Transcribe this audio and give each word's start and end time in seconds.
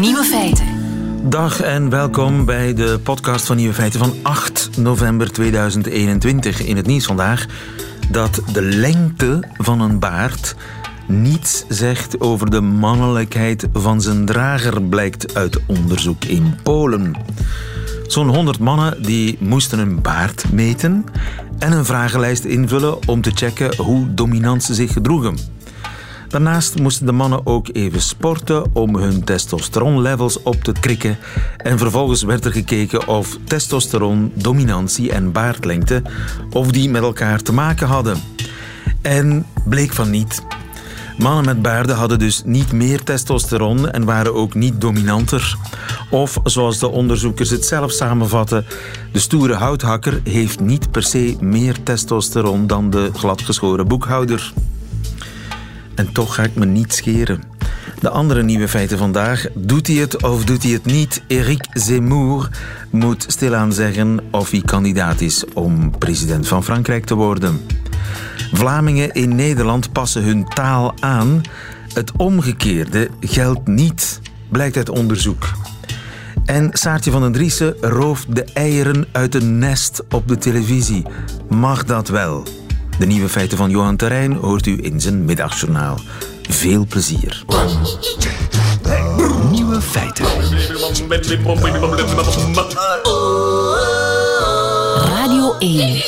Nieuwe 0.00 0.24
feiten. 0.24 0.66
Dag 1.28 1.60
en 1.60 1.90
welkom 1.90 2.44
bij 2.44 2.74
de 2.74 3.00
podcast 3.02 3.46
van 3.46 3.56
Nieuwe 3.56 3.74
Feiten 3.74 3.98
van 3.98 4.14
8 4.22 4.70
november 4.76 5.32
2021. 5.32 6.62
In 6.62 6.76
het 6.76 6.86
nieuws 6.86 7.04
vandaag 7.04 7.46
dat 8.10 8.42
de 8.52 8.62
lengte 8.62 9.48
van 9.56 9.80
een 9.80 9.98
baard 9.98 10.56
niets 11.06 11.64
zegt 11.68 12.20
over 12.20 12.50
de 12.50 12.60
mannelijkheid 12.60 13.68
van 13.72 14.00
zijn 14.00 14.26
drager, 14.26 14.82
blijkt 14.82 15.34
uit 15.34 15.60
onderzoek 15.66 16.24
in 16.24 16.54
Polen. 16.62 17.14
Zo'n 18.06 18.28
100 18.28 18.58
mannen 18.58 19.02
die 19.02 19.36
moesten 19.40 19.78
een 19.78 20.00
baard 20.00 20.52
meten 20.52 21.04
en 21.58 21.72
een 21.72 21.84
vragenlijst 21.84 22.44
invullen 22.44 23.08
om 23.08 23.20
te 23.20 23.30
checken 23.34 23.76
hoe 23.76 24.14
dominant 24.14 24.64
ze 24.64 24.74
zich 24.74 24.92
gedroegen. 24.92 25.36
Daarnaast 26.32 26.78
moesten 26.78 27.06
de 27.06 27.12
mannen 27.12 27.46
ook 27.46 27.68
even 27.72 28.02
sporten 28.02 28.64
om 28.72 28.96
hun 28.96 29.24
testosteronlevels 29.24 30.42
op 30.42 30.62
te 30.62 30.72
krikken. 30.80 31.18
En 31.56 31.78
vervolgens 31.78 32.22
werd 32.22 32.44
er 32.44 32.52
gekeken 32.52 33.08
of 33.08 33.38
testosteron, 33.44 34.32
dominantie 34.34 35.12
en 35.12 35.32
baardlengte 35.32 36.02
of 36.50 36.66
die 36.66 36.90
met 36.90 37.02
elkaar 37.02 37.40
te 37.40 37.52
maken 37.52 37.86
hadden. 37.86 38.16
En 39.02 39.46
bleek 39.64 39.92
van 39.92 40.10
niet. 40.10 40.42
Mannen 41.18 41.44
met 41.44 41.62
baarden 41.62 41.96
hadden 41.96 42.18
dus 42.18 42.42
niet 42.44 42.72
meer 42.72 43.02
testosteron 43.02 43.90
en 43.90 44.04
waren 44.04 44.34
ook 44.34 44.54
niet 44.54 44.80
dominanter. 44.80 45.56
Of 46.10 46.40
zoals 46.44 46.78
de 46.78 46.88
onderzoekers 46.88 47.50
het 47.50 47.64
zelf 47.64 47.92
samenvatten, 47.92 48.64
de 49.12 49.18
stoere 49.18 49.54
houthakker 49.54 50.20
heeft 50.24 50.60
niet 50.60 50.90
per 50.90 51.02
se 51.02 51.36
meer 51.40 51.82
testosteron 51.82 52.66
dan 52.66 52.90
de 52.90 53.10
gladgeschoren 53.14 53.88
boekhouder. 53.88 54.52
En 55.94 56.12
toch 56.12 56.34
ga 56.34 56.42
ik 56.42 56.54
me 56.54 56.66
niet 56.66 56.94
scheren. 56.94 57.42
De 58.00 58.10
andere 58.10 58.42
nieuwe 58.42 58.68
feiten 58.68 58.98
vandaag. 58.98 59.46
Doet 59.54 59.86
hij 59.86 59.96
het 59.96 60.22
of 60.22 60.44
doet 60.44 60.62
hij 60.62 60.72
het 60.72 60.84
niet? 60.84 61.22
Eric 61.28 61.66
Zemmour 61.72 62.48
moet 62.90 63.24
stilaan 63.28 63.72
zeggen 63.72 64.20
of 64.30 64.50
hij 64.50 64.60
kandidaat 64.60 65.20
is 65.20 65.44
om 65.54 65.98
president 65.98 66.48
van 66.48 66.64
Frankrijk 66.64 67.04
te 67.04 67.14
worden. 67.14 67.60
Vlamingen 68.52 69.12
in 69.12 69.34
Nederland 69.34 69.92
passen 69.92 70.22
hun 70.22 70.44
taal 70.48 70.94
aan. 71.00 71.40
Het 71.94 72.12
omgekeerde 72.16 73.08
geldt 73.20 73.66
niet, 73.66 74.20
blijkt 74.48 74.76
uit 74.76 74.88
onderzoek. 74.88 75.48
En 76.44 76.68
Saartje 76.72 77.10
van 77.10 77.20
den 77.20 77.32
Driessen 77.32 77.76
rooft 77.80 78.34
de 78.34 78.44
eieren 78.44 79.06
uit 79.12 79.34
een 79.34 79.58
nest 79.58 80.02
op 80.10 80.28
de 80.28 80.38
televisie. 80.38 81.06
Mag 81.48 81.84
dat 81.84 82.08
wel? 82.08 82.44
De 82.98 83.06
nieuwe 83.06 83.28
feiten 83.28 83.58
van 83.58 83.70
Johan 83.70 83.96
Terrein 83.96 84.32
hoort 84.32 84.66
u 84.66 84.78
in 84.82 85.00
zijn 85.00 85.24
middagjournaal. 85.24 85.98
Veel 86.48 86.86
plezier. 86.86 87.44
Nieuwe 89.50 89.80
feiten. 89.80 90.24
Radio 94.94 95.58
1. 95.58 96.02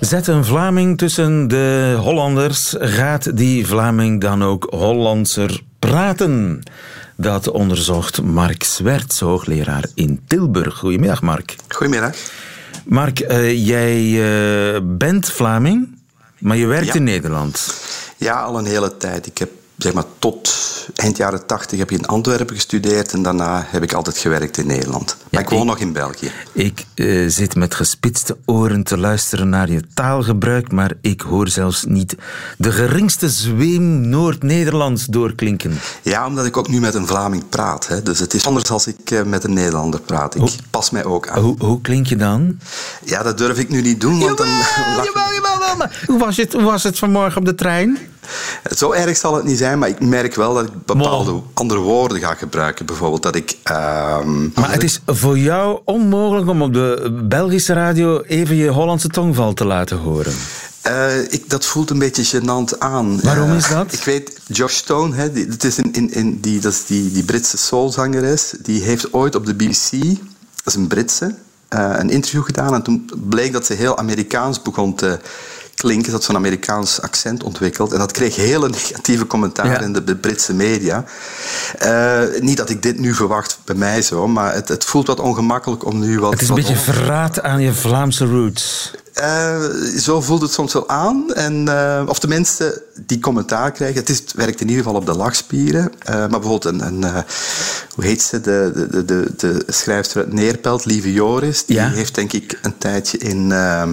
Zet 0.00 0.26
een 0.26 0.44
Vlaming 0.44 0.98
tussen 0.98 1.48
de 1.48 1.96
Hollanders, 2.00 2.74
gaat 2.78 3.36
die 3.36 3.66
Vlaming 3.66 4.20
dan 4.20 4.44
ook 4.44 4.66
Hollandser 4.70 5.60
praten? 5.78 6.62
Dat 7.16 7.50
onderzocht 7.50 8.22
Mark 8.22 8.62
Swerts, 8.62 9.20
hoogleraar 9.20 9.84
in 9.94 10.20
Tilburg. 10.26 10.78
Goedemiddag, 10.78 11.22
Mark. 11.22 11.56
Goedemiddag. 11.68 12.14
Mark, 12.84 13.20
uh, 13.20 13.66
jij 13.66 14.02
uh, 14.02 14.80
bent 14.82 15.30
Vlaming, 15.30 15.98
maar 16.44 16.56
je 16.56 16.66
werkt 16.66 16.86
Ja. 16.86 16.94
in 16.94 17.04
Nederland. 17.04 17.74
Ja, 18.16 18.42
al 18.42 18.58
een 18.58 18.66
hele 18.66 18.96
tijd. 18.96 19.26
Ik 19.26 19.38
heb 19.38 19.50
zeg 19.76 19.92
maar 19.92 20.04
tot 20.18 20.52
eind 20.94 21.16
jaren 21.16 21.46
tachtig 21.46 21.78
heb 21.78 21.90
ik 21.90 21.98
in 21.98 22.06
Antwerpen 22.06 22.54
gestudeerd 22.54 23.12
en 23.12 23.22
daarna 23.22 23.64
heb 23.66 23.82
ik 23.82 23.92
altijd 23.92 24.18
gewerkt 24.18 24.56
in 24.58 24.66
Nederland. 24.66 25.16
Maar 25.30 25.40
ik 25.42 25.48
woon 25.48 25.60
ik- 25.60 25.66
nog 25.66 25.78
in 25.78 25.92
België. 25.92 26.30
Ik 26.52 26.84
eh, 26.94 27.24
zit 27.28 27.54
met 27.54 27.74
gespitste 27.74 28.36
oren 28.44 28.82
te 28.82 28.98
luisteren 28.98 29.48
naar 29.48 29.70
je 29.70 29.82
taalgebruik, 29.94 30.72
maar 30.72 30.92
ik 31.00 31.20
hoor 31.20 31.48
zelfs 31.48 31.84
niet 31.84 32.14
de 32.58 32.72
geringste 32.72 33.28
zweem 33.30 34.08
Noord-Nederlands 34.08 35.04
doorklinken. 35.06 35.78
Ja, 36.02 36.26
omdat 36.26 36.46
ik 36.46 36.56
ook 36.56 36.68
nu 36.68 36.80
met 36.80 36.94
een 36.94 37.06
Vlaming 37.06 37.48
praat. 37.48 37.86
Hè. 37.88 38.02
Dus 38.02 38.18
het 38.18 38.34
is 38.34 38.46
anders 38.46 38.70
als 38.70 38.86
ik 38.86 39.10
eh, 39.10 39.22
met 39.22 39.44
een 39.44 39.52
Nederlander 39.52 40.00
praat. 40.00 40.34
Ik 40.34 40.42
pas 40.70 40.90
mij 40.90 41.04
ook 41.04 41.28
aan. 41.28 41.42
Hoe, 41.42 41.56
hoe 41.58 41.80
klink 41.80 42.06
je 42.06 42.16
dan? 42.16 42.58
Ja, 43.04 43.22
dat 43.22 43.38
durf 43.38 43.58
ik 43.58 43.68
nu 43.68 43.80
niet 43.80 44.00
doen, 44.00 44.18
want 44.20 44.38
dan 44.38 44.46
lach- 44.96 45.04
jawel, 45.04 45.32
jawel, 45.34 45.76
maar 45.76 46.02
hoe 46.06 46.18
was, 46.18 46.36
het, 46.36 46.52
hoe 46.52 46.62
was 46.62 46.82
het 46.82 46.98
vanmorgen 46.98 47.38
op 47.38 47.44
de 47.44 47.54
trein? 47.54 47.98
Zo 48.76 48.92
erg 48.92 49.16
zal 49.16 49.34
het 49.34 49.44
niet 49.44 49.58
zijn, 49.58 49.78
maar 49.78 49.88
ik 49.88 50.00
merk 50.00 50.34
wel 50.34 50.54
dat 50.54 50.64
ik 50.64 50.84
bepaalde 50.86 51.40
andere 51.54 51.80
woorden 51.80 52.18
ga 52.18 52.34
gebruiken. 52.34 52.86
Bijvoorbeeld 52.86 53.22
dat 53.22 53.34
ik... 53.34 53.56
ehm, 53.62 54.42
Maar 54.54 54.72
het 54.72 54.82
is 54.82 55.00
voor 55.06 55.38
jou 55.38 55.80
onmogelijk 55.84 56.48
om 56.48 56.62
op 56.62 56.72
de 56.72 57.20
Belgische 57.28 57.72
radio 57.72 58.20
even 58.20 58.56
je 58.56 58.68
Hollandse 58.68 59.08
tongval 59.08 59.52
te 59.54 59.64
laten 59.64 59.98
horen. 59.98 60.32
Eh, 60.82 61.32
ik, 61.32 61.50
dat 61.50 61.64
voelt 61.66 61.90
een 61.90 61.98
beetje 61.98 62.40
gênant 62.40 62.78
aan. 62.78 63.20
Waarom 63.22 63.50
Eh, 63.50 63.56
is 63.56 63.68
dat? 63.68 63.92
Ik 63.92 64.04
weet, 64.04 64.38
Josh 64.46 64.74
Stone, 64.74 65.14
hè, 65.14 65.32
die, 65.32 65.46
dat 65.46 65.64
is 65.64 65.78
in, 65.78 65.92
in, 65.92 66.12
in 66.12 66.40
die, 66.40 66.60
dat 66.60 66.72
is 66.72 66.86
die, 66.86 67.12
die 67.12 67.24
Britse 67.24 67.56
soulzangeres, 67.56 68.54
die 68.62 68.82
heeft 68.82 69.12
ooit 69.12 69.34
op 69.34 69.46
de 69.46 69.54
BBC, 69.54 69.90
dat 69.90 70.64
is 70.64 70.74
een 70.74 70.86
Britse, 70.86 71.34
eh, 71.68 71.90
een 71.98 72.10
interview 72.10 72.44
gedaan. 72.44 72.74
En 72.74 72.82
toen 72.82 73.10
bleek 73.28 73.52
dat 73.52 73.66
ze 73.66 73.72
heel 73.74 73.98
Amerikaans 73.98 74.62
begon 74.62 74.94
te 74.94 75.18
klinken. 75.74 76.12
Had 76.12 76.24
zo'n 76.24 76.36
Amerikaans 76.36 77.00
accent 77.00 77.42
ontwikkeld. 77.42 77.92
En 77.92 77.98
dat 77.98 78.12
kreeg 78.12 78.36
hele 78.36 78.68
negatieve 78.68 79.26
commentaar 79.26 79.66
Ja. 79.66 79.80
in 79.80 79.92
de, 79.92 80.16
Britse 80.16 80.54
media. 80.54 81.04
Eh, 81.78 82.20
niet 82.40 82.56
dat 82.56 82.70
ik 82.70 82.82
dit 82.82 82.98
nu 82.98 83.14
verwacht 83.14 83.58
bij 83.64 83.74
mij 83.76 84.02
zo, 84.02 84.28
maar 84.28 84.54
het, 84.54 84.68
het 84.68 84.84
voelt 84.84 85.06
wat 85.06 85.20
ongemakkelijk 85.20 85.84
om 85.84 85.98
nu 85.98 86.20
wat... 86.20 86.32
Het 86.32 86.42
is 86.42 86.48
een 86.48 86.54
beetje 86.54 86.76
verraad 86.76 87.42
aan 87.42 87.60
je 87.62 87.72
Vlaamse 87.72 88.24
roots. 88.26 88.90
eh, 89.12 89.60
zo 89.98 90.20
voelt 90.20 90.42
het 90.42 90.52
soms 90.52 90.72
wel 90.72 90.88
aan. 90.88 91.32
En, 91.34 91.68
eh, 91.68 92.02
of 92.06 92.26
mensen 92.28 92.80
die 93.06 93.18
commentaar 93.18 93.72
krijgen. 93.72 93.96
Het, 94.00 94.08
is, 94.08 94.18
het 94.18 94.32
werkt 94.32 94.60
in 94.60 94.68
ieder 94.68 94.84
geval 94.84 94.98
op 95.00 95.06
de 95.06 95.14
lachspieren. 95.16 95.92
Maar 96.06 96.28
bijvoorbeeld 96.28 96.64
een, 96.64 96.86
een 96.86 97.02
hoe 97.94 98.04
heet 98.04 98.22
ze, 98.22 98.40
de, 98.40 98.86
de, 98.90 99.04
de, 99.04 99.32
de, 99.36 99.62
schrijfster 99.66 100.22
uit 100.24 100.32
Neerpelt, 100.32 100.84
Lieve 100.84 101.12
Joris. 101.12 101.64
Die 101.66 101.76
Ja. 101.76 101.88
heeft 101.90 102.14
denk 102.14 102.32
ik 102.32 102.58
een 102.62 102.78
tijdje 102.78 103.18
in, 103.18 103.52
ehm, 103.52 103.90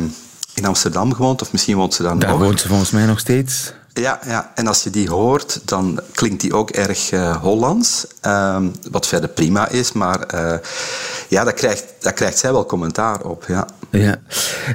in 0.54 0.66
Amsterdam 0.66 1.14
gewoond. 1.14 1.42
Of 1.42 1.52
misschien 1.52 1.76
woont 1.76 1.94
ze 1.94 2.04
dan 2.04 2.20
Daar 2.20 2.30
nog. 2.30 2.40
woont 2.40 2.60
ze 2.60 2.68
volgens 2.68 2.92
mij 2.92 3.06
nog 3.06 3.20
steeds. 3.20 3.74
Ja, 3.94 4.20
ja, 4.26 4.52
en 4.56 4.68
als 4.68 4.84
je 4.84 4.90
die 4.90 5.10
hoort, 5.10 5.62
dan 5.66 6.00
klinkt 6.14 6.42
die 6.42 6.54
ook 6.54 6.70
erg 6.70 7.12
eh, 7.12 7.36
Hollands. 7.36 8.08
Ehm, 8.22 8.68
wat 8.92 9.08
verder 9.08 9.30
prima 9.30 9.70
is, 9.70 9.92
maar 9.92 10.20
eh, 10.20 10.58
ja, 11.28 11.44
daar 11.44 11.54
krijgt, 11.54 11.84
daar 12.00 12.14
krijgt 12.14 12.38
zij 12.38 12.52
wel 12.52 12.66
commentaar 12.66 13.22
op. 13.22 13.46
Ja. 13.48 13.68
Ja. 13.90 14.16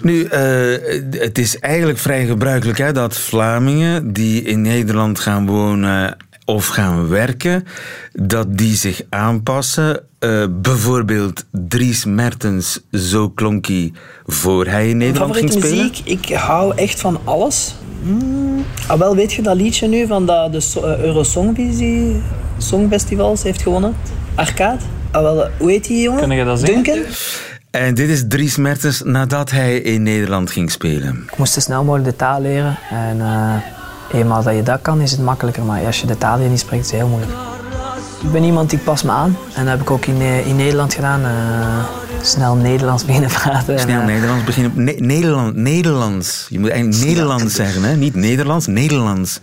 Nu, 0.03 0.25
eh, 0.25 1.21
het 1.21 1.39
is 1.39 1.59
eigenlijk 1.59 1.99
vrij 1.99 2.27
gebruikelijk 2.27 2.79
hè, 2.79 2.93
dat 2.93 3.17
Vlamingen 3.17 4.13
die 4.13 4.43
in 4.43 4.61
Nederland 4.61 5.21
gaan 5.21 5.47
wonen 5.47 6.17
of 6.47 6.67
gaan 6.67 7.09
werken, 7.09 7.65
dat 8.13 8.59
die 8.59 8.77
zich 8.77 9.03
aanpassen. 9.09 10.01
Eh, 10.19 10.45
bijvoorbeeld 10.51 11.45
Dries 11.51 12.05
Mertens, 12.05 12.81
zo 12.93 13.29
klonk 13.29 13.67
hij 13.67 13.93
voor 14.27 14.67
hij 14.67 14.89
in 14.89 14.97
Nederland 14.97 15.37
ging 15.37 15.53
Favoriete 15.53 15.77
spelen. 15.77 15.93
muziek? 16.05 16.29
Ik 16.29 16.37
hou 16.37 16.77
echt 16.77 17.01
van 17.01 17.19
alles. 17.25 17.75
Hmm. 18.03 18.65
Ah, 18.87 18.99
wel, 18.99 19.17
weet 19.17 19.33
je 19.33 19.43
dat 19.43 19.57
liedje 19.57 19.89
nu 19.89 20.07
van 20.07 20.27
dat 20.27 20.53
de 20.53 20.61
so 20.61 20.83
eh, 20.83 20.99
Eurosongvisie 21.05 22.23
Songfestivals 22.59 23.43
heeft 23.43 23.63
gewonnen? 23.63 23.97
Arcade? 24.35 24.79
Ah, 25.11 25.23
wel, 25.23 25.45
eh, 25.45 25.51
hoe 25.59 25.71
heet 25.71 25.85
die 25.87 26.03
jongen? 26.03 26.21
Kun 26.21 26.37
je 26.37 26.45
dat 26.45 26.61
zingen? 26.61 26.83
Duncan? 26.83 27.05
En 27.71 27.95
dit 27.95 28.09
is 28.09 28.25
Dries 28.29 28.57
Mertens 28.57 29.03
nadat 29.03 29.51
hij 29.51 29.79
in 29.79 30.03
Nederland 30.03 30.51
ging 30.51 30.71
spelen. 30.71 31.23
Ik 31.31 31.39
moest 31.39 31.53
zo 31.53 31.61
snel 31.61 31.85
mogelijk 31.85 32.09
de 32.09 32.17
taal 32.17 32.41
leren. 32.41 32.79
En 32.91 33.21
eh, 33.21 33.55
eenmaal 34.13 34.43
dat 34.43 34.55
je 34.55 34.63
dat 34.63 34.79
kan, 34.83 35.01
is 35.01 35.11
het 35.11 35.21
makkelijker. 35.21 35.63
Maar 35.65 35.85
als 35.87 36.01
je 36.01 36.07
de 36.07 36.19
taal 36.19 36.39
hier 36.39 36.49
niet 36.49 36.61
spreekt, 36.61 36.85
is 36.85 36.91
het 36.91 37.01
heel 37.01 37.09
moeilijk. 37.09 37.33
Ik 38.23 38.33
ben 38.33 38.43
iemand 38.45 38.71
die 38.71 38.79
pas 38.79 39.03
me 39.03 39.11
aan. 39.11 39.37
En 39.55 39.63
dat 39.65 39.73
heb 39.73 39.81
ik 39.81 39.91
ook 39.91 40.07
in, 40.07 40.21
eh, 40.21 40.47
in 40.47 40.57
Nederland 40.57 40.95
gedaan. 40.95 41.25
Eh, 41.25 41.85
snel 42.23 42.55
Nederlands 42.55 43.05
beginnen 43.07 43.31
praten. 43.31 43.75
En, 43.75 43.81
Snel 43.81 44.01
eh, 44.01 44.07
Nederlands 44.07 44.45
beginnen. 44.45 44.73
op 44.73 44.79
Ne- 44.79 44.97
Nederland, 45.07 45.57
Nederlands. 45.57 46.47
Je 46.49 46.59
moet 46.61 46.71
eigenlijk 46.71 47.05
Nederlands 47.05 47.55
zeggen, 47.55 47.83
hè? 47.83 47.97
niet 47.97 48.15
Nederlands, 48.15 48.67
Nederlands 48.67 49.41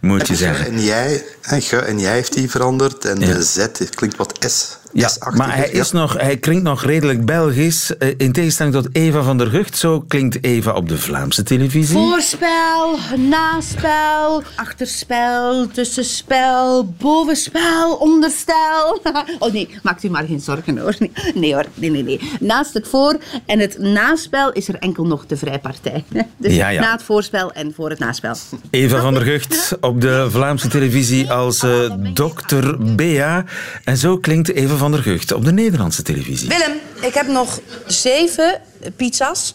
moet 0.00 0.20
je 0.20 0.26
Ge 0.26 0.34
zeggen. 0.38 0.66
en 0.66 0.80
jij, 0.82 1.22
ge 1.40 1.76
en 1.76 1.98
jij 1.98 2.12
heeft 2.12 2.32
die 2.32 2.50
veranderd. 2.50 3.04
En 3.04 3.20
Ja. 3.20 3.26
de 3.26 3.42
Z 3.42 3.66
klinkt 3.94 4.16
wat 4.16 4.32
S. 4.46 4.76
Ja, 4.98 5.10
maar 5.36 5.56
hij, 5.56 5.68
is 5.70 5.90
Ja. 5.90 5.98
nog, 5.98 6.12
hij 6.18 6.36
klinkt 6.36 6.62
nog 6.62 6.82
redelijk 6.84 7.24
Belgisch. 7.24 7.96
eh, 7.96 8.14
In 8.16 8.32
tegenstelling 8.32 8.74
tot 8.74 8.88
Eva 8.92 9.22
van 9.22 9.38
der 9.38 9.46
Gucht. 9.46 9.76
Zo 9.78 10.00
klinkt 10.08 10.44
Eva 10.44 10.72
op 10.72 10.88
de 10.88 10.98
Vlaamse 10.98 11.42
televisie. 11.42 11.96
Voorspel, 11.96 12.98
naspel, 13.16 14.42
achterspel, 14.56 15.66
tussenspel, 15.72 16.94
bovenspel, 16.98 17.94
onderstel. 17.94 18.54
Oh 19.38 19.52
nee, 19.52 19.68
maakt 19.82 20.02
u 20.04 20.10
maar 20.10 20.24
geen 20.24 20.40
zorgen 20.40 20.78
hoor. 20.78 20.94
Nee, 20.98 21.10
nee 21.34 21.54
hoor, 21.54 21.64
nee, 21.74 21.90
nee, 21.90 22.02
nee. 22.02 22.20
Naast 22.40 22.74
het 22.74 22.88
voor- 22.88 23.16
en 23.46 23.58
het 23.58 23.78
naspel 23.78 24.52
is 24.52 24.68
er 24.68 24.74
enkel 24.74 25.04
nog 25.06 25.26
de 25.26 25.36
vrijpartij. 25.36 26.04
Dus 26.38 26.54
Ja, 26.54 26.68
ja. 26.68 26.80
na 26.80 26.92
het 26.92 27.02
voorspel 27.02 27.52
en 27.52 27.72
voor 27.74 27.90
het 27.90 27.98
naspel. 27.98 28.34
Eva 28.70 29.00
van 29.00 29.14
der 29.14 29.22
Gucht 29.22 29.76
op 29.80 30.00
de 30.00 30.26
Vlaamse 30.30 30.68
televisie 30.68 31.30
als 31.32 31.62
uh, 31.62 31.92
dokter 32.14 32.94
Bea. 32.94 33.44
En 33.84 33.96
zo 33.96 34.16
klinkt 34.18 34.52
Eva 34.52 34.74
van 34.76 34.85
Gucht 34.94 35.32
op 35.32 35.44
de 35.44 35.52
Nederlandse 35.52 36.02
televisie. 36.02 36.48
Willem, 36.48 36.76
ik 37.00 37.14
heb 37.14 37.26
nog 37.26 37.60
zeven 37.86 38.60
pizza's. 38.96 39.54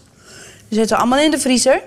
Die 0.68 0.80
zitten 0.80 0.98
allemaal 0.98 1.20
in 1.20 1.32
de 1.32 1.40
vriezer. 1.40 1.82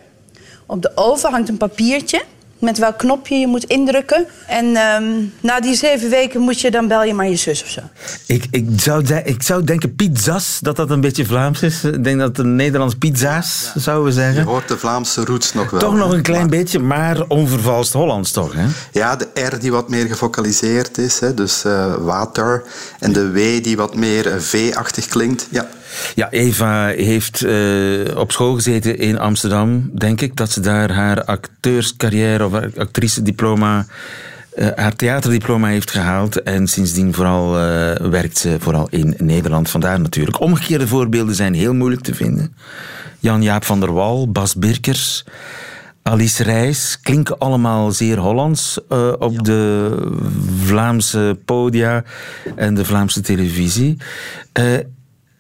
Op 0.66 0.82
de 0.82 0.92
oven 0.94 1.30
hangt 1.30 1.48
een 1.48 1.56
papiertje 1.56 2.22
met 2.64 2.78
welk 2.78 2.98
knopje 2.98 3.34
je 3.34 3.46
moet 3.46 3.64
indrukken. 3.64 4.26
En 4.46 4.76
ehm, 4.76 5.04
na 5.40 5.60
die 5.60 5.74
zeven 5.74 6.10
weken 6.10 6.40
moet 6.40 6.60
je, 6.60 6.70
dan 6.70 6.88
bel 6.88 7.04
je 7.04 7.14
maar 7.14 7.28
je 7.28 7.36
zus 7.36 7.62
of 7.62 7.68
zo. 7.68 7.80
Ik, 8.26 8.46
ik, 8.50 8.66
zou, 8.76 9.04
ik 9.24 9.42
zou 9.42 9.64
denken 9.64 9.94
pizza's, 9.94 10.58
dat 10.60 10.76
dat 10.76 10.90
een 10.90 11.00
beetje 11.00 11.26
Vlaams 11.26 11.62
is. 11.62 11.84
Ik 11.84 12.04
denk 12.04 12.18
dat 12.18 12.36
het 12.36 12.46
Nederlands 12.46 12.94
pizza's, 12.94 13.72
zouden 13.74 14.04
we 14.04 14.12
zeggen. 14.12 14.42
Je 14.42 14.48
hoort 14.48 14.68
de 14.68 14.78
Vlaamse 14.78 15.24
roots 15.24 15.52
nog 15.52 15.70
wel. 15.70 15.80
Toch 15.80 15.94
nog 15.94 16.12
een 16.12 16.22
klein 16.22 16.48
beetje, 16.48 16.78
maar 16.78 17.24
onvervalst 17.28 17.92
Hollands 17.92 18.32
toch, 18.32 18.52
hè? 18.54 18.66
Ja, 18.92 19.16
de 19.16 19.28
R 19.34 19.58
die 19.58 19.72
wat 19.72 19.88
meer 19.88 20.06
gefocaliseerd 20.06 20.98
is, 20.98 21.20
hè, 21.20 21.34
dus 21.34 21.64
uh, 21.64 21.94
water. 21.94 22.62
En 22.98 23.12
de 23.12 23.30
W 23.30 23.62
die 23.62 23.76
wat 23.76 23.94
meer 23.94 24.26
uh, 24.26 24.38
V-achtig 24.38 25.06
klinkt, 25.06 25.46
ja. 25.50 25.68
Ja, 26.14 26.30
Eva 26.30 26.86
heeft 26.86 27.42
uh, 27.42 28.16
op 28.16 28.32
school 28.32 28.54
gezeten 28.54 28.98
in 28.98 29.18
Amsterdam, 29.18 29.90
denk 29.94 30.20
ik. 30.20 30.36
Dat 30.36 30.50
ze 30.50 30.60
daar 30.60 30.92
haar 30.92 31.24
acteurscarrière 31.24 32.46
of 32.46 32.52
actrice-diploma, 32.76 33.86
uh, 34.56 34.68
haar 34.74 34.96
theaterdiploma 34.96 35.68
heeft 35.68 35.90
gehaald. 35.90 36.42
En 36.42 36.68
sindsdien 36.68 37.14
vooral 37.14 37.56
uh, 37.56 37.94
werkt 37.94 38.38
ze 38.38 38.56
vooral 38.58 38.86
in 38.90 39.14
Nederland. 39.18 39.70
Vandaar 39.70 40.00
natuurlijk. 40.00 40.40
Omgekeerde 40.40 40.86
voorbeelden 40.86 41.34
zijn 41.34 41.54
heel 41.54 41.74
moeilijk 41.74 42.02
te 42.02 42.14
vinden. 42.14 42.54
Jan-Jaap 43.18 43.64
van 43.64 43.80
der 43.80 43.92
Wal, 43.92 44.30
Bas 44.30 44.54
Birkers... 44.54 45.24
Alice 46.06 46.42
Reis 46.42 46.98
klinken 47.02 47.38
allemaal 47.38 47.92
zeer 47.92 48.18
Hollands 48.18 48.78
uh, 48.88 49.12
op 49.18 49.44
de 49.44 49.90
Vlaamse 50.64 51.38
podia 51.44 52.04
en 52.56 52.74
de 52.74 52.84
Vlaamse 52.84 53.20
televisie. 53.20 53.96
Uh, 54.58 54.78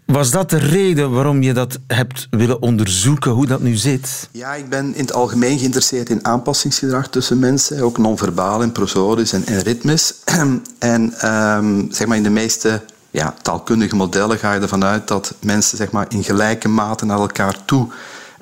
was 0.06 0.30
dat 0.30 0.50
de 0.50 0.58
reden 0.58 1.10
waarom 1.10 1.42
je 1.42 1.52
dat 1.52 1.78
hebt 1.86 2.26
willen 2.30 2.62
onderzoeken, 2.62 3.30
hoe 3.30 3.46
dat 3.46 3.60
nu 3.60 3.74
zit? 3.74 4.28
Ja, 4.30 4.54
ik 4.54 4.68
ben 4.68 4.94
in 4.94 5.00
het 5.00 5.12
algemeen 5.12 5.58
geïnteresseerd 5.58 6.10
in 6.10 6.24
aanpassingsgedrag 6.24 7.08
tussen 7.08 7.38
mensen, 7.38 7.82
ook 7.82 7.98
non-verbaal 7.98 8.62
en 8.62 8.72
prosodisch 8.72 9.32
en, 9.32 9.46
en 9.46 9.60
ritmes. 9.60 10.14
en 10.78 11.30
um, 11.30 11.88
zeg 11.90 12.06
maar 12.06 12.16
in 12.16 12.22
de 12.22 12.30
meeste 12.30 12.82
ja, 13.10 13.34
taalkundige 13.42 13.96
modellen 13.96 14.38
ga 14.38 14.52
je 14.52 14.60
ervan 14.60 14.84
uit 14.84 15.08
dat 15.08 15.34
mensen 15.40 15.76
zeg 15.76 15.90
maar, 15.90 16.06
in 16.08 16.24
gelijke 16.24 16.68
mate 16.68 17.04
naar 17.04 17.18
elkaar 17.18 17.64
toe 17.64 17.88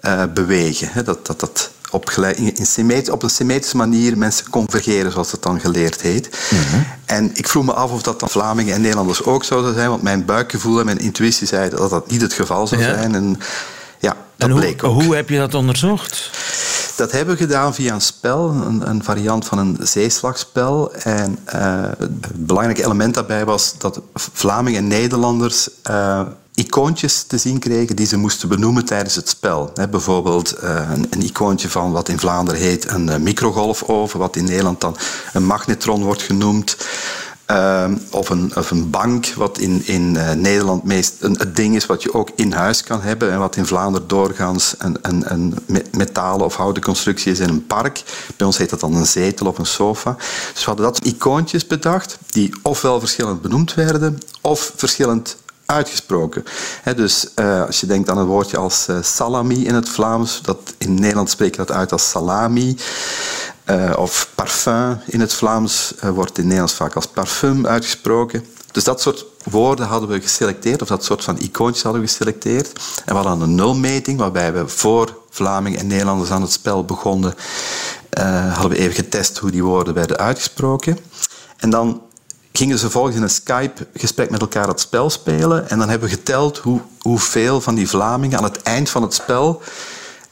uh, 0.02 0.22
bewegen. 0.34 1.04
Dat, 1.04 1.26
dat, 1.26 1.40
dat 1.40 1.70
op, 1.92 2.10
in 2.10 3.12
op 3.12 3.22
een 3.22 3.30
symmetrische 3.30 3.76
manier 3.76 4.18
mensen 4.18 4.50
convergeren, 4.50 5.12
zoals 5.12 5.32
het 5.32 5.42
dan 5.42 5.60
geleerd 5.60 6.00
heet. 6.00 6.28
Mhm. 6.50 6.82
En 7.04 7.30
ik 7.34 7.48
vroeg 7.48 7.64
me 7.64 7.72
af 7.72 7.90
of 7.90 8.02
dat 8.02 8.20
dan 8.20 8.28
Vlamingen 8.28 8.74
en 8.74 8.80
Nederlanders 8.80 9.24
ook 9.24 9.44
zouden 9.44 9.74
zijn, 9.74 9.88
want 9.88 10.02
mijn 10.02 10.24
buikgevoel 10.24 10.78
en 10.78 10.84
mijn 10.84 10.98
intuïtie 10.98 11.46
zeiden 11.46 11.78
dat 11.78 11.90
dat 11.90 12.10
niet 12.10 12.20
het 12.20 12.32
geval 12.32 12.66
zou 12.66 12.82
zijn. 12.82 13.14
En 13.14 13.38
ja, 13.98 14.16
dat 14.36 14.48
en 14.48 14.50
hoe, 14.50 14.60
bleek 14.60 14.84
ook. 14.84 15.02
Hoe 15.02 15.14
heb 15.14 15.28
je 15.28 15.38
dat 15.38 15.54
onderzocht? 15.54 16.30
Dat 16.96 17.12
hebben 17.12 17.34
we 17.34 17.40
gedaan 17.40 17.74
via 17.74 17.94
een 17.94 18.00
spel, 18.00 18.50
een, 18.50 18.88
een 18.88 19.04
variant 19.04 19.46
van 19.46 19.58
een 19.58 19.78
zeeslagspel. 19.80 20.92
En 20.92 21.38
uh, 21.54 21.84
het 21.98 22.46
belangrijke 22.46 22.84
element 22.84 23.14
daarbij 23.14 23.44
was 23.44 23.74
dat 23.78 24.00
Vlamingen 24.14 24.78
en 24.78 24.88
Nederlanders 24.88 25.68
uh, 25.90 26.20
icoontjes 26.54 27.22
te 27.22 27.38
zien 27.38 27.58
kregen 27.58 27.96
die 27.96 28.06
ze 28.06 28.16
moesten 28.16 28.48
benoemen 28.48 28.84
tijdens 28.84 29.14
het 29.14 29.28
spel. 29.28 29.72
bijvoorbeeld 29.90 30.54
uh, 30.62 30.90
een, 30.94 31.06
een, 31.10 31.22
icoontje 31.22 31.68
van 31.68 31.92
wat 31.92 32.08
in 32.08 32.18
Vlaanderen 32.18 32.60
heet 32.60 32.90
een 32.90 33.08
uh, 33.08 33.16
microgolfoven, 33.16 34.18
wat 34.18 34.36
in 34.36 34.44
Nederland 34.44 34.80
dan 34.80 34.96
een 35.32 35.46
magnetron 35.46 36.04
wordt 36.04 36.22
genoemd. 36.22 36.76
Uh, 37.50 37.90
of, 38.10 38.28
een, 38.28 38.56
of 38.56 38.70
een 38.70 38.90
bank, 38.90 39.26
wat 39.26 39.58
in, 39.58 39.86
in 39.86 40.12
Nederland 40.40 40.84
meest 40.84 41.14
een, 41.20 41.36
het 41.38 41.56
ding 41.56 41.76
is 41.76 41.86
wat 41.86 42.02
je 42.02 42.14
ook 42.14 42.30
in 42.34 42.52
huis 42.52 42.82
kan 42.82 43.00
hebben. 43.00 43.32
En 43.32 43.38
wat 43.38 43.56
in 43.56 43.66
Vlaanderen 43.66 44.08
doorgaans 44.08 44.74
een, 44.78 44.96
een, 45.02 45.32
een 45.32 45.54
metalen 45.90 46.46
of 46.46 46.56
houten 46.56 46.82
constructie 46.82 47.32
is 47.32 47.40
in 47.40 47.48
een 47.48 47.66
park. 47.66 48.02
Bij 48.36 48.46
ons 48.46 48.58
heet 48.58 48.70
dat 48.70 48.80
dan 48.80 48.94
een 48.94 49.06
zetel 49.06 49.46
of 49.46 49.58
een 49.58 49.66
sofa. 49.66 50.16
Dus 50.52 50.60
we 50.60 50.64
hadden 50.64 50.84
dat 50.84 51.04
icoontjes 51.04 51.66
bedacht, 51.66 52.18
die 52.30 52.54
ofwel 52.62 53.00
verschillend 53.00 53.42
benoemd 53.42 53.74
werden, 53.74 54.18
of 54.40 54.72
verschillend 54.76 55.36
uitgesproken. 55.72 56.44
dus 56.96 57.26
uh, 57.36 57.66
als 57.66 57.80
je 57.80 57.86
denkt 57.86 58.10
aan 58.10 58.18
een 58.18 58.26
woordje 58.26 58.56
als 58.56 58.86
uh, 58.90 58.96
salami 59.02 59.66
in 59.66 59.74
het 59.74 59.88
Vlaams, 59.88 60.40
dat 60.42 60.74
in 60.78 60.94
Nederland 60.94 61.30
spreken 61.30 61.66
dat 61.66 61.76
uit 61.76 61.92
als 61.92 62.10
salami. 62.10 62.76
Uh, 63.70 63.92
of 63.96 64.28
parfum 64.34 64.98
in 65.06 65.20
het 65.20 65.34
Vlaams 65.34 65.94
wordt 66.00 66.30
in 66.30 66.34
het 66.34 66.44
Nederlands 66.44 66.74
vaak 66.74 66.94
als 66.94 67.06
parfum 67.06 67.66
uitgesproken. 67.66 68.44
Dus 68.72 68.84
dat 68.84 69.00
soort 69.00 69.24
woorden 69.44 69.86
hadden 69.86 70.08
we 70.08 70.20
geselecteerd, 70.20 70.82
of 70.82 70.88
dat 70.88 71.04
soort 71.04 71.24
van 71.24 71.38
icoontjes 71.38 71.82
hadden 71.82 72.00
we 72.00 72.08
geselecteerd. 72.08 72.72
En 73.04 73.14
we 73.14 73.20
hadden 73.20 73.40
een 73.40 73.54
nulmeting, 73.54 74.18
waarbij 74.18 74.52
we 74.52 74.68
voor 74.68 75.16
Vlamingen 75.30 75.78
en 75.78 75.86
Nederlanders 75.86 76.30
aan 76.30 76.42
het 76.42 76.52
spel 76.52 76.84
begonnen, 76.84 77.34
hadden 78.52 78.70
we 78.70 78.78
even 78.78 78.94
getest 78.94 79.38
hoe 79.38 79.50
die 79.50 79.64
woorden 79.64 79.94
werden 79.94 80.18
uitgesproken. 80.18 80.98
En 81.56 81.70
dan 81.70 82.02
gingen 82.52 82.78
ze 82.78 82.90
volgens 82.90 83.16
in 83.16 83.22
een 83.22 83.30
Skype-gesprek 83.30 84.30
met 84.30 84.40
elkaar 84.40 84.68
het 84.68 84.80
spel 84.80 85.10
spelen. 85.10 85.70
En 85.70 85.78
dan 85.78 85.88
hebben 85.88 86.08
we 86.08 86.14
geteld 86.14 86.58
hoe, 86.58 86.80
hoeveel 87.00 87.60
van 87.60 87.74
die 87.74 87.88
Vlamingen 87.88 88.38
aan 88.38 88.44
het 88.44 88.62
eind 88.62 88.90
van 88.90 89.02
het 89.02 89.14
spel 89.14 89.62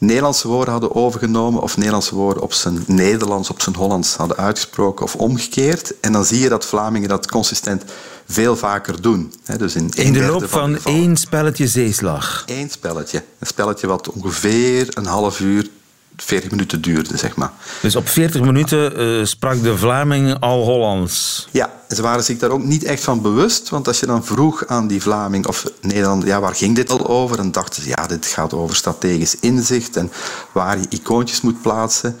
Nederlandse 0.01 0.47
woorden 0.47 0.71
hadden 0.71 0.95
overgenomen 0.95 1.61
of 1.61 1.77
Nederlandse 1.77 2.15
woorden 2.15 2.43
op 2.43 2.53
zijn 2.53 2.83
Nederlands, 2.87 3.49
op 3.49 3.61
zijn 3.61 3.75
Hollands 3.75 4.15
hadden 4.15 4.37
uitgesproken 4.37 5.05
of 5.05 5.15
omgekeerd. 5.15 5.99
En 5.99 6.11
dan 6.11 6.25
zie 6.25 6.39
je 6.39 6.49
dat 6.49 6.65
Vlamingen 6.65 7.09
dat 7.09 7.31
consistent 7.31 7.83
veel 8.27 8.55
vaker 8.55 9.01
doen. 9.01 9.33
Dus 9.57 9.75
in, 9.75 9.89
in 9.89 10.13
de 10.13 10.25
loop 10.25 10.49
van, 10.49 10.77
van 10.79 10.93
één 10.93 11.17
spelletje 11.17 11.67
zeeslag? 11.67 12.43
Eén 12.45 12.69
spelletje. 12.69 13.23
Een 13.39 13.47
spelletje 13.47 13.87
wat 13.87 14.09
ongeveer 14.09 14.87
een 14.89 15.05
half 15.05 15.39
uur 15.39 15.69
40 16.15 16.51
minuten 16.51 16.81
duurde, 16.81 17.17
zeg 17.17 17.35
maar. 17.35 17.51
Dus 17.81 17.95
op 17.95 18.07
40 18.07 18.41
minuten 18.41 19.01
uh, 19.01 19.25
sprak 19.25 19.63
de 19.63 19.77
Vlaming 19.77 20.39
al 20.39 20.63
Hollands? 20.63 21.47
Ja, 21.51 21.73
ze 21.89 22.01
waren 22.01 22.23
zich 22.23 22.37
daar 22.37 22.49
ook 22.49 22.63
niet 22.63 22.83
echt 22.83 23.03
van 23.03 23.21
bewust, 23.21 23.69
want 23.69 23.87
als 23.87 23.99
je 23.99 24.05
dan 24.05 24.25
vroeg 24.25 24.67
aan 24.67 24.87
die 24.87 25.01
Vlaming 25.01 25.47
of 25.47 25.71
Nederland, 25.81 26.23
ja, 26.25 26.39
waar 26.39 26.55
ging 26.55 26.75
dit 26.75 26.89
al 26.89 27.07
over? 27.07 27.39
En 27.39 27.51
dachten 27.51 27.83
ze, 27.83 27.89
ja, 27.89 28.07
dit 28.07 28.25
gaat 28.25 28.53
over 28.53 28.75
strategisch 28.75 29.35
inzicht 29.39 29.95
en 29.95 30.11
waar 30.51 30.79
je 30.79 30.85
icoontjes 30.89 31.41
moet 31.41 31.61
plaatsen. 31.61 32.17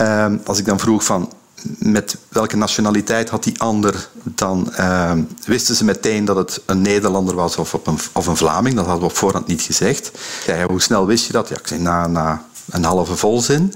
Uh, 0.00 0.26
als 0.44 0.58
ik 0.58 0.64
dan 0.64 0.78
vroeg 0.78 1.04
van, 1.04 1.32
met 1.78 2.16
welke 2.28 2.56
nationaliteit 2.56 3.28
had 3.28 3.42
die 3.42 3.60
ander, 3.60 4.08
dan 4.22 4.72
uh, 4.78 5.12
wisten 5.44 5.74
ze 5.74 5.84
meteen 5.84 6.24
dat 6.24 6.36
het 6.36 6.62
een 6.66 6.82
Nederlander 6.82 7.34
was 7.34 7.56
of, 7.56 7.72
een, 7.72 7.98
of 8.12 8.26
een 8.26 8.36
Vlaming. 8.36 8.74
Dat 8.74 8.84
hadden 8.84 9.02
we 9.04 9.10
op 9.10 9.16
voorhand 9.16 9.46
niet 9.46 9.62
gezegd. 9.62 10.10
Ja, 10.46 10.66
hoe 10.66 10.80
snel 10.80 11.06
wist 11.06 11.26
je 11.26 11.32
dat? 11.32 11.48
Ja, 11.48 11.56
ik 11.56 11.66
zei 11.66 11.80
na, 11.80 12.06
na 12.06 12.44
een 12.70 12.84
halve 12.84 13.16
volzin. 13.16 13.72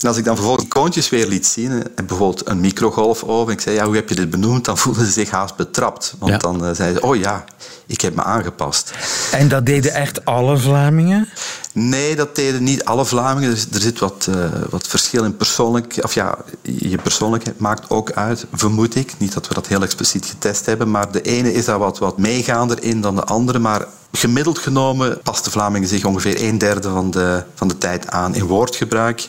En 0.00 0.08
als 0.08 0.16
ik 0.16 0.24
dan 0.24 0.34
vervolgens 0.34 0.66
icoontjes 0.66 1.08
weer 1.08 1.26
liet 1.26 1.46
zien, 1.46 1.70
en 1.70 2.06
bijvoorbeeld 2.06 2.48
een 2.48 2.60
microgolfoven, 2.60 3.52
ik 3.52 3.60
zei, 3.60 3.74
ja, 3.74 3.84
hoe 3.84 3.94
heb 3.94 4.08
je 4.08 4.14
dit 4.14 4.30
benoemd? 4.30 4.64
Dan 4.64 4.78
voelden 4.78 5.04
ze 5.04 5.12
zich 5.12 5.30
haast 5.30 5.56
betrapt. 5.56 6.14
Want 6.18 6.40
dan 6.40 6.64
uh, 6.64 6.70
zeiden 6.74 7.00
ze, 7.00 7.06
oh 7.06 7.16
ja, 7.16 7.44
ik 7.86 8.00
heb 8.00 8.14
me 8.14 8.22
aangepast. 8.22 8.92
En 9.32 9.48
dat 9.48 9.66
deden 9.66 9.92
echt 9.92 10.24
alle 10.24 10.58
Vlamingen? 10.58 11.28
Nee, 11.72 12.16
dat 12.16 12.36
deden 12.36 12.62
niet 12.62 12.84
alle 12.84 13.04
Vlamingen. 13.04 13.50
Dus 13.50 13.66
er 13.72 13.80
zit 13.80 13.98
wat, 13.98 14.26
uh, 14.30 14.44
wat 14.70 14.86
verschil 14.86 15.24
in 15.24 15.36
persoonlijk... 15.36 15.98
Of 16.02 16.14
ja, 16.14 16.38
je 16.62 16.98
persoonlijkheid 16.98 17.58
maakt 17.58 17.90
ook 17.90 18.12
uit, 18.12 18.46
vermoed 18.52 18.94
ik. 18.94 19.14
Niet 19.18 19.32
dat 19.32 19.48
we 19.48 19.54
dat 19.54 19.66
heel 19.66 19.82
expliciet 19.82 20.26
getest 20.26 20.66
hebben, 20.66 20.90
maar 20.90 21.12
de 21.12 21.22
ene 21.22 21.52
is 21.52 21.64
daar 21.64 21.78
wat, 21.78 21.98
wat 21.98 22.18
meegaander 22.18 22.82
in 22.82 23.00
dan 23.00 23.14
de 23.14 23.24
andere. 23.24 23.58
Maar 23.58 23.86
gemiddeld 24.12 24.58
genomen 24.58 25.20
past 25.22 25.44
de 25.44 25.50
Vlamingen 25.50 25.88
zich 25.88 26.04
ongeveer 26.04 26.42
een 26.42 26.58
derde 26.58 26.90
van 26.90 27.10
de, 27.10 27.44
van 27.54 27.68
de 27.68 27.78
tijd 27.78 28.10
aan 28.10 28.34
in 28.34 28.44
woordgebruik 28.44 29.28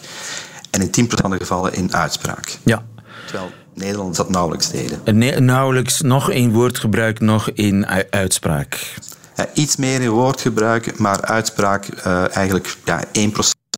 en 0.72 0.82
in 0.82 1.06
10% 1.06 1.08
van 1.08 1.32
de 1.32 1.38
gevallen 1.38 1.74
in 1.74 1.94
uitspraak. 1.94 2.58
Ja. 2.64 2.84
Terwijl 3.26 3.52
Nederlanders 3.74 4.18
dat 4.18 4.30
nauwelijks 4.30 4.72
deden. 4.72 5.18
Nee, 5.18 5.40
nauwelijks 5.40 6.02
nog 6.02 6.30
in 6.30 6.52
woordgebruik, 6.52 7.20
nog 7.20 7.50
in 7.50 7.88
uitspraak. 8.10 8.96
Ja, 9.36 9.48
iets 9.54 9.76
meer 9.76 10.02
in 10.02 10.10
woordgebruik, 10.10 11.00
maar 11.00 11.22
uitspraak 11.22 11.88
uh, 12.08 12.36
eigenlijk 12.36 12.78
ja, 12.86 13.04
1% 13.06 13.10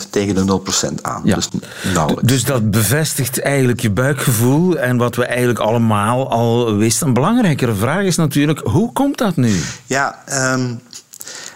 tegen 0.09 0.35
de 0.35 0.61
0% 0.89 1.01
aan. 1.01 1.21
Ja. 1.23 1.35
Dus 1.35 1.49
nauwelijks. 1.93 2.31
Dus 2.31 2.43
dat 2.43 2.71
bevestigt 2.71 3.41
eigenlijk 3.41 3.79
je 3.79 3.89
buikgevoel 3.89 4.77
en 4.77 4.97
wat 4.97 5.15
we 5.15 5.25
eigenlijk 5.25 5.59
allemaal 5.59 6.29
al 6.29 6.75
wisten. 6.75 7.07
Een 7.07 7.13
belangrijkere 7.13 7.73
vraag 7.73 8.03
is 8.03 8.15
natuurlijk, 8.15 8.59
hoe 8.59 8.93
komt 8.93 9.17
dat 9.17 9.35
nu? 9.35 9.61
Ja, 9.85 10.23
um, 10.53 10.81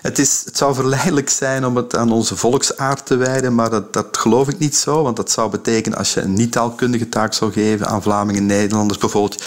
het, 0.08 0.20
is, 0.20 0.42
het 0.46 0.58
zou 0.58 0.76
verleidelijk 0.76 1.30
zijn 1.30 1.66
om 1.66 1.76
het 1.76 1.96
aan 1.96 2.12
onze 2.12 2.36
volksaard 2.36 3.06
te 3.06 3.16
wijden, 3.16 3.56
maar 3.56 3.70
dat, 3.70 3.94
dat 3.94 4.18
geloof 4.18 4.48
ik 4.48 4.60
niet 4.60 4.76
zo. 4.76 5.04
Want 5.04 5.16
dat 5.16 5.32
zou 5.32 5.50
betekenen 5.50 5.98
als 5.98 6.14
je 6.14 6.22
een 6.22 6.34
niet-taalkundige 6.34 7.10
taak 7.10 7.34
zou 7.34 7.52
geven 7.52 7.88
aan 7.88 8.02
Vlamingen 8.02 8.42
en 8.42 8.48
Nederlanders. 8.48 9.00
Bijvoorbeeld, 9.00 9.44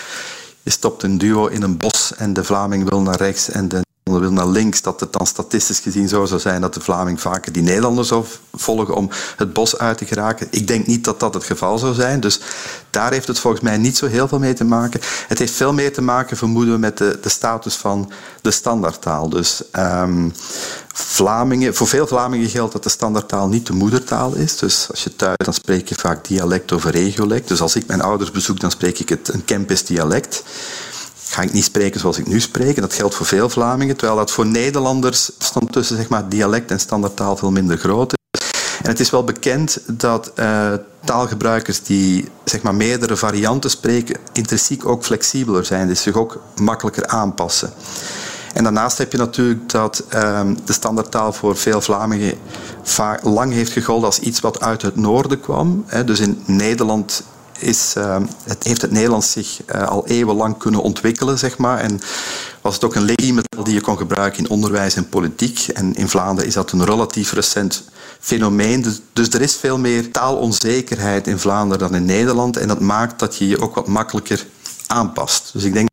je 0.63 0.71
stopt 0.71 1.03
een 1.03 1.19
duo 1.19 1.47
in 1.47 1.63
een 1.63 1.77
bos 1.77 2.13
en 2.17 2.33
de 2.33 2.45
Vlaming 2.45 2.89
wil 2.89 3.01
naar 3.01 3.17
rechts 3.17 3.51
en 3.51 3.69
de 3.69 3.81
wil 4.19 4.33
naar 4.33 4.49
links, 4.49 4.83
dat 4.83 5.01
het 5.01 5.13
dan 5.13 5.27
statistisch 5.27 5.79
gezien 5.79 6.09
zo 6.09 6.25
zou 6.25 6.41
zijn 6.41 6.61
dat 6.61 6.75
de 6.75 6.81
Vlaming 6.81 7.21
vaker 7.21 7.53
die 7.53 7.63
Nederlander 7.63 8.05
zou 8.05 8.25
volgen 8.53 8.95
om 8.95 9.11
het 9.37 9.53
bos 9.53 9.79
uit 9.79 9.99
te 9.99 10.07
geraken. 10.07 10.47
Ik 10.51 10.67
denk 10.67 10.87
niet 10.87 11.05
dat 11.05 11.21
dat 11.21 11.35
het 11.35 11.45
geval 11.45 11.79
zou 11.79 11.95
zijn. 11.95 12.21
Dus 12.21 12.41
daar 12.91 13.13
heeft 13.13 13.27
het 13.27 13.39
volgens 13.39 13.63
mij 13.63 13.79
niet 13.79 13.97
zo 13.97 14.07
heel 14.07 14.29
veel 14.29 14.39
mee 14.39 14.53
te 14.53 14.65
maken. 14.65 15.01
Het 15.29 15.39
heeft 15.39 15.53
veel 15.53 15.73
meer 15.73 15.93
te 15.93 16.03
maken, 16.03 16.37
vermoeden 16.37 16.75
we, 16.75 16.81
met 16.81 16.99
de, 16.99 17.19
de 17.23 17.29
status 17.29 17.75
van 17.75 18.13
de 18.43 18.51
standaardtaal. 18.51 19.29
Dus 19.29 19.63
um, 19.79 20.33
Vlamingen, 20.93 21.75
voor 21.75 21.87
veel 21.87 22.07
Vlamingen 22.07 22.49
geldt 22.49 22.73
dat 22.73 22.83
de 22.83 22.89
standaardtaal 22.89 23.49
niet 23.49 23.67
de 23.67 23.73
moedertaal 23.73 24.35
is. 24.35 24.57
Dus 24.57 24.87
als 24.91 25.05
je 25.05 25.17
thuis, 25.17 25.37
dan 25.37 25.55
spreek 25.55 25.89
je 25.89 25.95
vaak 25.95 26.29
dialect 26.29 26.73
of 26.73 26.85
regiolect. 26.85 27.49
Dus 27.49 27.61
als 27.61 27.77
ik 27.77 27.87
mijn 27.87 28.03
ouders 28.03 28.31
bezoek, 28.31 28.61
dan 28.61 28.71
spreek 28.71 28.99
ik 28.99 29.09
het 29.09 29.29
een 29.29 29.45
Kempis 29.45 29.85
dialect 29.85 30.43
ga 31.31 31.43
ik 31.43 31.53
niet 31.53 31.65
spreken 31.65 32.01
zoals 32.01 32.19
ik 32.19 32.27
nu 32.27 32.41
spreek. 32.41 32.77
En 32.77 32.83
dat 32.83 32.95
geldt 32.95 33.15
voor 33.15 33.27
veel 33.27 33.49
Vlamingen, 33.49 33.97
terwijl 33.97 34.19
dat 34.19 34.31
voor 34.31 34.47
Nederlanders 34.47 35.31
stond 35.39 35.73
tussen 35.73 35.97
zeg 35.97 36.09
maar, 36.09 36.29
dialect 36.29 36.71
en 36.71 36.81
standaardtaal 36.81 37.37
veel 37.37 37.51
minder 37.51 37.79
groot 37.79 38.13
is. 38.13 38.19
En 38.83 38.89
het 38.89 39.01
is 39.01 39.11
wel 39.11 39.25
bekend 39.25 39.81
dat 39.87 40.33
uh, 40.35 40.73
taalgebruikers 41.05 41.83
die 41.83 42.29
zeg 42.45 42.63
maar, 42.63 42.75
meerdere 42.75 43.17
varianten 43.17 43.71
spreken, 43.71 44.17
intrinsiek 44.33 44.87
ook 44.87 45.05
flexibeler 45.05 45.65
zijn, 45.65 45.89
dus 45.89 46.03
zich 46.03 46.15
ook 46.15 46.43
makkelijker 46.61 47.07
aanpassen. 47.07 47.73
En 48.55 48.63
daarnaast 48.63 48.99
heb 48.99 49.13
je 49.13 49.19
natuurlijk 49.19 49.69
dat 49.71 50.05
um, 50.15 50.57
de 50.65 50.73
standaardtaal 50.73 51.33
voor 51.33 51.57
veel 51.57 51.81
Vlamingen 51.81 52.35
vaak 52.83 53.25
lang 53.25 53.53
heeft 53.53 53.73
gegolden 53.73 54.07
als 54.07 54.19
iets 54.19 54.41
wat 54.41 54.61
uit 54.61 54.83
het 54.83 54.97
noorden 54.97 55.41
kwam. 55.41 55.85
Hè. 55.87 56.05
Dus 56.05 56.21
in 56.21 56.43
Nederland 56.47 57.23
is, 57.63 57.95
uh, 57.99 58.17
het, 58.45 58.65
heeft 58.65 58.83
het 58.83 58.91
Nederlands 58.91 59.33
zich 59.33 59.61
uh, 59.75 59.89
al 59.89 60.07
eeuwenlang 60.07 60.59
kunnen 60.59 60.83
ontwikkelen, 60.83 61.39
zeg 61.39 61.59
maar. 61.59 61.79
En 61.79 62.01
was 62.61 62.75
het 62.75 62.85
ook 62.85 62.95
een 62.95 63.03
legitieme 63.03 63.43
taal 63.43 63.65
die 63.65 63.75
je 63.75 63.81
kon 63.81 63.97
gebruiken 63.97 64.39
in 64.39 64.51
onderwijs 64.51 64.95
en 64.95 65.09
politiek. 65.09 65.69
En 65.69 65.95
in 65.95 66.09
Vlaanderen 66.09 66.49
is 66.49 66.55
dat 66.55 66.73
een 66.73 66.85
relatief 66.85 67.33
recent 67.33 67.85
fenomeen. 68.21 68.83
Dus, 68.83 69.01
dus 69.13 69.29
er 69.29 69.41
is 69.41 69.57
veel 69.57 69.79
meer 69.79 70.11
taalonzekerheid 70.11 71.27
in 71.27 71.39
Vlaanderen 71.39 71.89
dan 71.89 71.95
in 71.95 72.05
Nederland. 72.05 72.57
En 72.57 72.69
dat 72.69 72.81
maakt 72.81 73.19
dat 73.19 73.37
je 73.37 73.49
je 73.49 73.61
ook 73.61 73.75
wat 73.75 73.87
makkelijker 73.87 74.47
aanpast. 74.87 75.51
Dus 75.53 75.65
ik 75.65 75.73
denk 75.73 75.89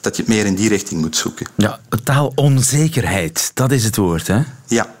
dat 0.00 0.16
je 0.16 0.22
het 0.22 0.30
meer 0.30 0.46
in 0.46 0.54
die 0.54 0.68
richting 0.68 1.00
moet 1.00 1.16
zoeken. 1.16 1.46
Ja, 1.56 1.80
taalonzekerheid, 2.04 3.50
dat 3.54 3.72
is 3.72 3.84
het 3.84 3.96
woord, 3.96 4.26
hè? 4.26 4.40
Ja. 4.66 5.00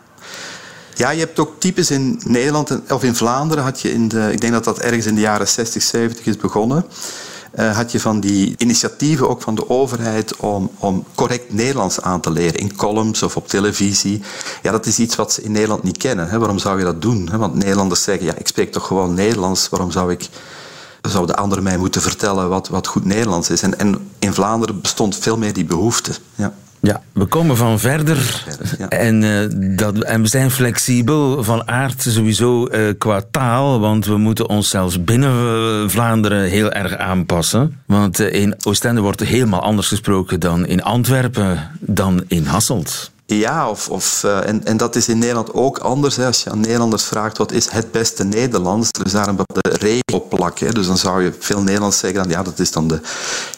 Ja, 0.94 1.10
je 1.10 1.18
hebt 1.18 1.38
ook 1.38 1.54
types 1.58 1.90
in 1.90 2.20
Nederland 2.24 2.78
of 2.90 3.04
in 3.04 3.14
Vlaanderen. 3.14 3.64
Had 3.64 3.80
je 3.80 3.92
in 3.92 4.08
de, 4.08 4.32
ik 4.32 4.40
denk 4.40 4.52
dat 4.52 4.64
dat 4.64 4.78
ergens 4.78 5.06
in 5.06 5.14
de 5.14 5.20
jaren 5.20 5.48
60, 5.48 5.82
70 5.82 6.26
is 6.26 6.36
begonnen. 6.36 6.84
Uh, 7.58 7.76
had 7.76 7.92
je 7.92 8.00
van 8.00 8.20
die 8.20 8.54
initiatieven 8.58 9.28
ook 9.28 9.42
van 9.42 9.54
de 9.54 9.68
overheid 9.68 10.36
om, 10.36 10.70
om 10.78 11.04
correct 11.14 11.52
Nederlands 11.52 12.00
aan 12.00 12.20
te 12.20 12.30
leren 12.30 12.60
in 12.60 12.76
columns 12.76 13.22
of 13.22 13.36
op 13.36 13.48
televisie. 13.48 14.22
Ja, 14.62 14.70
dat 14.70 14.86
is 14.86 14.98
iets 14.98 15.16
wat 15.16 15.32
ze 15.32 15.42
in 15.42 15.52
Nederland 15.52 15.82
niet 15.82 15.96
kennen. 15.96 16.28
Hè. 16.28 16.38
Waarom 16.38 16.58
zou 16.58 16.78
je 16.78 16.84
dat 16.84 17.02
doen? 17.02 17.28
Hè? 17.30 17.38
Want 17.38 17.54
Nederlanders 17.54 18.02
zeggen, 18.02 18.26
ja, 18.26 18.34
ik 18.36 18.46
spreek 18.46 18.72
toch 18.72 18.86
gewoon 18.86 19.14
Nederlands. 19.14 19.68
Waarom 19.68 19.90
zou 19.90 20.12
ik 20.12 20.28
zouden 21.08 21.36
anderen 21.36 21.64
mij 21.64 21.76
moeten 21.76 22.02
vertellen 22.02 22.48
wat, 22.48 22.68
wat 22.68 22.86
goed 22.86 23.04
Nederlands 23.04 23.50
is. 23.50 23.62
En, 23.62 23.78
en 23.78 24.10
in 24.18 24.34
Vlaanderen 24.34 24.80
bestond 24.80 25.16
veel 25.16 25.36
meer 25.38 25.52
die 25.52 25.64
behoefte. 25.64 26.12
Ja. 26.34 26.54
Ja, 26.84 27.02
we 27.12 27.24
komen 27.24 27.56
van 27.56 27.78
verder. 27.78 28.44
Ja. 28.78 28.88
En, 28.88 29.22
uh, 29.22 29.76
dat, 29.76 29.98
en 29.98 30.22
we 30.22 30.28
zijn 30.28 30.50
flexibel 30.50 31.44
van 31.44 31.68
aard 31.68 32.02
sowieso 32.08 32.68
uh, 32.68 32.92
qua 32.98 33.22
taal. 33.30 33.80
Want 33.80 34.06
we 34.06 34.16
moeten 34.16 34.48
ons 34.48 34.68
zelfs 34.68 35.04
binnen 35.04 35.30
uh, 35.30 35.88
Vlaanderen 35.88 36.42
heel 36.42 36.72
erg 36.72 36.96
aanpassen. 36.96 37.80
Want 37.86 38.18
in 38.20 38.54
Oostende 38.66 39.00
wordt 39.00 39.20
helemaal 39.20 39.62
anders 39.62 39.88
gesproken 39.88 40.40
dan 40.40 40.66
in 40.66 40.82
Antwerpen, 40.82 41.70
dan 41.80 42.24
in 42.28 42.44
Hasselt. 42.44 43.11
Ja, 43.38 43.70
of, 43.70 43.88
of, 43.88 44.22
uh, 44.24 44.48
en, 44.48 44.64
en 44.64 44.76
dat 44.76 44.96
is 44.96 45.08
in 45.08 45.18
Nederland 45.18 45.54
ook 45.54 45.78
anders. 45.78 46.16
Hè. 46.16 46.26
Als 46.26 46.42
je 46.42 46.50
aan 46.50 46.60
Nederlanders 46.60 47.04
vraagt 47.04 47.38
wat 47.38 47.52
is 47.52 47.70
het 47.70 47.92
beste 47.92 48.24
Nederlands, 48.24 48.88
er 48.98 49.06
is 49.06 49.12
daar 49.12 49.28
een 49.28 49.36
bepaalde 49.36 49.78
regel 49.78 50.20
op 50.20 50.28
plakken. 50.28 50.74
Dus 50.74 50.86
dan 50.86 50.98
zou 50.98 51.22
je 51.22 51.34
veel 51.38 51.62
Nederlands 51.62 51.98
zeggen, 51.98 52.28
ja, 52.28 52.42
dat 52.42 52.58
is 52.58 52.70
dan 52.70 52.88
de, 52.88 53.00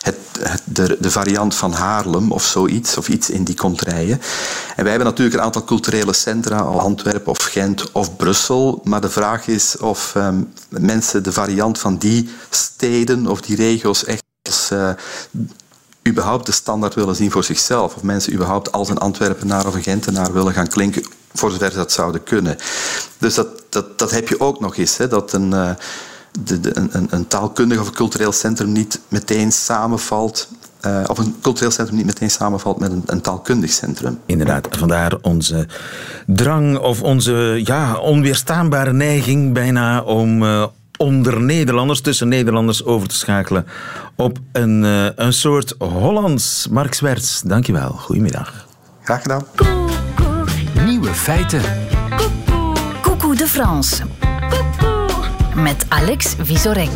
het, 0.00 0.16
de, 0.64 0.97
de 1.00 1.11
variant 1.11 1.54
van 1.54 1.73
Haarlem 1.73 2.33
of 2.33 2.45
zoiets, 2.45 2.97
of 2.97 3.09
iets 3.09 3.31
in 3.31 3.45
die 3.45 3.54
kontrijen. 3.54 4.21
En 4.76 4.83
wij 4.83 4.93
hebben 4.93 5.09
natuurlijk 5.09 5.37
een 5.37 5.43
aantal 5.43 5.64
culturele 5.64 6.12
centra, 6.12 6.59
al 6.59 6.81
Antwerpen 6.81 7.31
of 7.31 7.38
Gent 7.38 7.93
of 7.93 8.16
Brussel. 8.16 8.81
Maar 8.85 9.00
de 9.00 9.11
vraag 9.11 9.47
is 9.47 9.76
of 9.76 10.14
um, 10.16 10.52
mensen 10.69 11.23
de 11.23 11.33
variant 11.33 11.78
van 11.78 11.97
die 11.97 12.28
steden 12.50 13.26
of 13.26 13.40
die 13.40 13.57
regio's 13.57 14.04
echt 14.04 14.23
uh, 14.73 14.90
überhaupt 16.08 16.46
de 16.46 16.52
standaard 16.52 16.94
willen 16.94 17.16
zien 17.16 17.30
voor 17.30 17.44
zichzelf. 17.44 17.94
Of 17.94 18.02
mensen 18.02 18.32
überhaupt 18.32 18.73
als 18.73 18.88
een 18.88 18.99
Antwerpenaar 18.99 19.66
of 19.66 19.75
een 19.75 19.82
Gentenaar 19.82 20.32
willen 20.32 20.52
gaan 20.52 20.68
klinken, 20.68 21.02
voor 21.32 21.50
zover 21.50 21.70
ze 21.70 21.76
dat 21.76 21.92
zouden 21.92 22.23
kunnen. 22.23 22.56
Dus 23.18 23.34
dat, 23.34 23.49
dat, 23.68 23.99
dat 23.99 24.11
heb 24.11 24.28
je 24.28 24.40
ook 24.40 24.61
nog 24.61 24.76
eens. 24.76 24.96
Hè, 24.96 25.08
dat 25.08 25.32
een, 25.32 25.50
uh, 25.50 25.70
de, 26.40 26.61
de, 26.61 26.70
een, 26.75 27.06
een 27.11 27.26
taalkundig 27.26 27.80
of 27.80 27.87
een 27.87 27.92
cultureel 27.92 28.32
centrum 28.32 28.73
niet 28.73 29.00
meteen 29.08 29.52
samenvalt 29.52 30.49
uh, 30.87 31.00
of 31.06 31.18
een 31.18 31.34
cultureel 31.40 31.70
centrum 31.70 31.96
niet 31.96 32.06
meteen 32.06 32.30
samenvalt 32.30 32.78
met 32.78 32.92
een, 32.92 33.02
een, 33.06 33.20
taalkundig 33.20 33.70
centrum. 33.70 34.18
Inderdaad, 34.26 34.68
vandaar 34.70 35.16
onze 35.20 35.66
drang 36.26 36.78
of 36.78 37.02
onze 37.02 37.61
ja, 37.64 37.99
onweerstaanbare 37.99 38.92
neiging 38.92 39.52
bijna 39.52 40.02
om 40.02 40.42
uh, 40.42 40.66
onder 40.96 41.40
Nederlanders, 41.40 42.00
tussen 42.00 42.28
Nederlanders 42.28 42.84
over 42.84 43.08
te 43.08 43.14
schakelen 43.14 43.66
op 44.16 44.38
een, 44.52 44.82
uh, 44.82 45.06
een 45.14 45.32
soort 45.32 45.74
Hollands. 45.78 46.68
Mark 46.70 46.94
Zwerts, 46.94 47.40
dankjewel. 47.40 47.90
Goedemiddag. 47.90 48.66
Graag 49.02 49.22
gedaan. 49.22 49.46
Nieuwe 50.84 51.14
feiten. 51.14 51.62
Coucou 53.02 53.36
de 53.36 53.46
France. 53.46 54.02
Met 55.54 55.86
Alex 55.88 56.34
Visorek. 56.40 56.90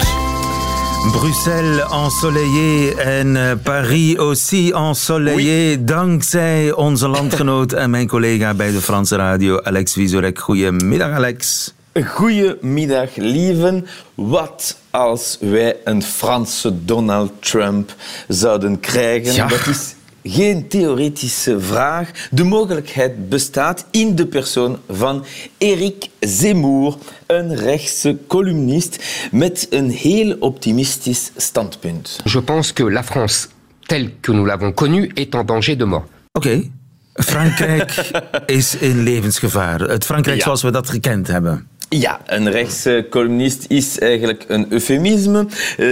Bruxelles 1.12 1.80
ensoleillé 1.90 2.94
en 2.94 3.60
Paris 3.62 4.16
aussi 4.16 4.70
ensoleillé. 4.72 5.76
Oui. 5.76 5.84
Dankzij 5.84 6.72
onze 6.72 7.08
landgenoot 7.18 7.72
en 7.72 7.90
mijn 7.90 8.06
collega 8.06 8.54
bij 8.54 8.70
de 8.70 8.80
Franse 8.80 9.16
radio, 9.16 9.60
Alex 9.62 9.92
Visorek. 9.92 10.38
Goedemiddag, 10.38 11.10
Alex. 11.10 11.72
Goedemiddag, 12.04 13.16
lieven. 13.16 13.86
Wat 14.14 14.76
als 14.90 15.36
wij 15.40 15.76
een 15.84 16.02
Franse 16.02 16.84
Donald 16.84 17.32
Trump 17.40 17.94
zouden 18.28 18.80
krijgen? 18.80 19.34
Ja. 19.34 19.46
Dat 19.46 19.66
is 19.66 19.94
geen 20.22 20.68
theoretische 20.68 21.60
vraag. 21.60 22.10
De 22.30 22.44
mogelijkheid 22.44 23.28
bestaat 23.28 23.84
in 23.90 24.14
de 24.14 24.26
persoon 24.26 24.78
van 24.90 25.24
Eric 25.58 26.08
Zemmour, 26.20 26.96
een 27.26 27.56
rechtse 27.56 28.16
columnist 28.26 29.04
met 29.30 29.66
een 29.70 29.90
heel 29.90 30.36
optimistisch 30.38 31.30
standpunt. 31.36 32.20
Je 32.24 32.42
pense 32.42 32.72
que 32.72 32.90
la 32.90 33.04
France 33.04 33.48
telle 33.86 34.10
que 34.20 34.32
nous 34.32 34.46
l'avons 34.46 34.74
connue 34.74 35.10
est 35.14 35.34
en 35.34 35.46
danger 35.46 35.78
de 35.78 35.84
mort. 35.84 36.04
Oké. 36.32 36.48
Okay. 36.48 36.70
Frankrijk 37.14 38.10
is 38.46 38.74
in 38.74 39.02
levensgevaar. 39.02 39.80
Het 39.80 40.04
Frankrijk 40.04 40.38
ja. 40.38 40.44
zoals 40.44 40.62
we 40.62 40.70
dat 40.70 40.88
gekend 40.88 41.26
hebben. 41.26 41.68
Ja, 41.90 42.20
een 42.26 42.50
rechtse 42.50 43.06
columnist 43.10 43.64
is 43.68 43.98
eigenlijk 43.98 44.44
een 44.48 44.72
eufemisme. 44.72 45.46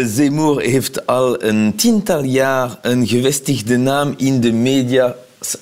Zemmour 0.04 0.60
heeft 0.60 1.06
al 1.06 1.42
een 1.42 1.72
tiental 1.76 2.22
jaar 2.22 2.78
een 2.82 3.06
gevestigde 3.06 3.76
naam 3.76 4.14
in 4.16 4.40
de 4.40 4.52
media 4.52 5.16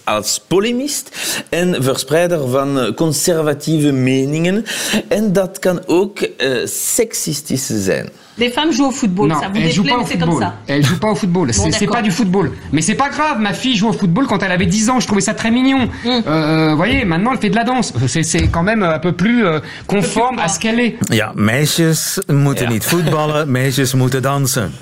als 0.05 0.41
polemist 0.47 1.17
en 1.49 1.83
verspreider 1.83 2.49
van 2.49 2.93
conservatieve 2.95 3.93
meningen. 3.93 4.65
En 5.09 5.33
dat 5.33 5.59
kan 5.59 5.87
ook 5.87 6.21
uh, 6.21 6.67
seksistisch 6.67 7.67
zijn. 7.67 8.09
Les 8.37 8.51
femmes 8.51 8.73
jouent 8.73 8.89
au 8.89 8.91
football, 8.91 9.29
non, 9.29 9.41
ça 9.41 9.49
vous 9.49 9.61
déplaît, 9.61 9.93
mais 9.99 10.05
c'est 10.07 10.19
comme 10.19 10.39
ça. 10.39 10.55
Elle 10.67 10.85
joue 10.85 10.99
pas 10.99 11.11
au 11.11 11.15
football, 11.15 11.51
bon, 11.57 11.71
c'est 11.71 11.87
pas 11.87 12.03
du 12.03 12.11
football. 12.11 12.53
Mais 12.73 12.83
c'est 12.83 12.95
pas 12.95 13.09
grave, 13.09 13.39
ma 13.41 13.53
fille 13.53 13.77
joue 13.77 13.89
au 13.89 13.93
football 13.93 14.27
quand 14.27 14.43
elle 14.43 14.53
avait 14.53 14.67
10 14.67 14.91
ans, 14.91 15.01
je 15.01 15.07
trouvais 15.07 15.21
ça 15.21 15.35
très 15.35 15.51
mignon. 15.51 15.89
Vous 16.03 16.11
mm. 16.11 16.23
euh, 16.27 16.75
voyez, 16.75 17.05
maintenant 17.05 17.33
elle 17.33 17.39
fait 17.39 17.51
de 17.51 17.57
la 17.57 17.65
danse. 17.65 17.93
C'est 18.07 18.49
quand 18.49 18.63
même 18.63 18.83
un 18.83 18.99
peu 18.99 19.13
plus 19.13 19.47
euh, 19.47 19.61
conforme 19.87 20.39
à 20.39 20.49
ce 20.49 20.59
qu'elle 20.59 20.81
est. 20.81 20.97
Ja, 21.11 21.33
meisjes 21.35 22.19
moeten 22.27 22.65
ja. 22.65 22.71
niet 22.73 22.85
voetballen, 22.85 23.51
meisjes 23.59 23.95
moeten 23.95 24.23
dansen. 24.23 24.73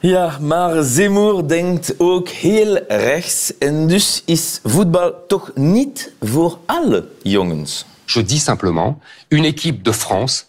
Ja, 0.00 0.38
maar 0.40 0.82
Zemmour 0.82 1.48
denkt 1.48 1.94
ook 1.98 2.28
heel 2.28 2.80
rechts 2.88 3.52
en 3.58 3.86
dus 3.86 4.22
is 4.24 4.60
voetbal 4.64 5.14
toch 5.28 5.50
niet 5.54 6.12
voor 6.20 6.58
alle 6.66 7.08
jongens. 7.22 7.84
Je 8.04 8.22
dis 8.22 8.44
simplement, 8.44 8.98
une 9.28 9.44
équipe 9.44 9.82
de 9.82 9.92
France 9.92 10.44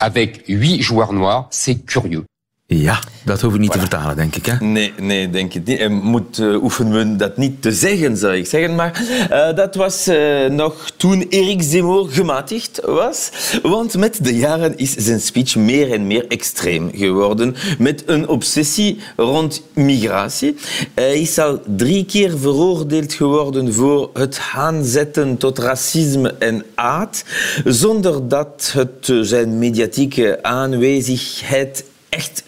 avec 0.00 0.44
huit 0.48 0.82
joueurs 0.82 1.12
noirs, 1.12 1.46
c'est 1.50 1.84
curieux. 1.84 2.24
Ja, 2.72 2.98
dat 3.24 3.40
hoef 3.40 3.54
ik 3.54 3.60
niet 3.60 3.72
te 3.72 3.78
vertalen, 3.78 4.16
denk 4.16 4.36
ik. 4.36 4.46
Hè? 4.46 4.64
Nee, 4.64 4.92
nee, 5.00 5.30
denk 5.30 5.54
ik 5.54 5.66
niet. 5.66 5.78
En 5.78 5.92
moet 5.92 6.38
uh, 6.38 6.62
oefenen 6.62 7.16
dat 7.16 7.36
niet 7.36 7.62
te 7.62 7.72
zeggen, 7.72 8.16
zou 8.16 8.36
ik 8.36 8.46
zeggen. 8.46 8.74
Maar 8.74 9.02
uh, 9.30 9.56
dat 9.56 9.74
was 9.74 10.08
uh, 10.08 10.46
nog 10.46 10.90
toen 10.96 11.26
Erik 11.28 11.62
Zemmour 11.62 12.08
gematigd 12.10 12.80
was. 12.84 13.30
Want 13.62 13.96
met 13.96 14.24
de 14.24 14.36
jaren 14.36 14.76
is 14.76 14.94
zijn 14.94 15.20
speech 15.20 15.56
meer 15.56 15.92
en 15.92 16.06
meer 16.06 16.26
extreem 16.28 16.90
geworden. 16.94 17.54
Met 17.78 18.02
een 18.06 18.28
obsessie 18.28 18.98
rond 19.16 19.62
migratie. 19.72 20.56
Hij 20.94 21.20
is 21.20 21.38
al 21.38 21.60
drie 21.76 22.04
keer 22.04 22.38
veroordeeld 22.38 23.12
geworden 23.12 23.74
voor 23.74 24.10
het 24.12 24.40
aanzetten 24.54 25.36
tot 25.36 25.58
racisme 25.58 26.34
en 26.38 26.64
haat. 26.74 27.24
Zonder 27.64 28.28
dat 28.28 28.72
het 28.74 29.12
zijn 29.20 29.58
mediatieke 29.58 30.38
aanwezigheid 30.42 31.84
echt 32.10 32.42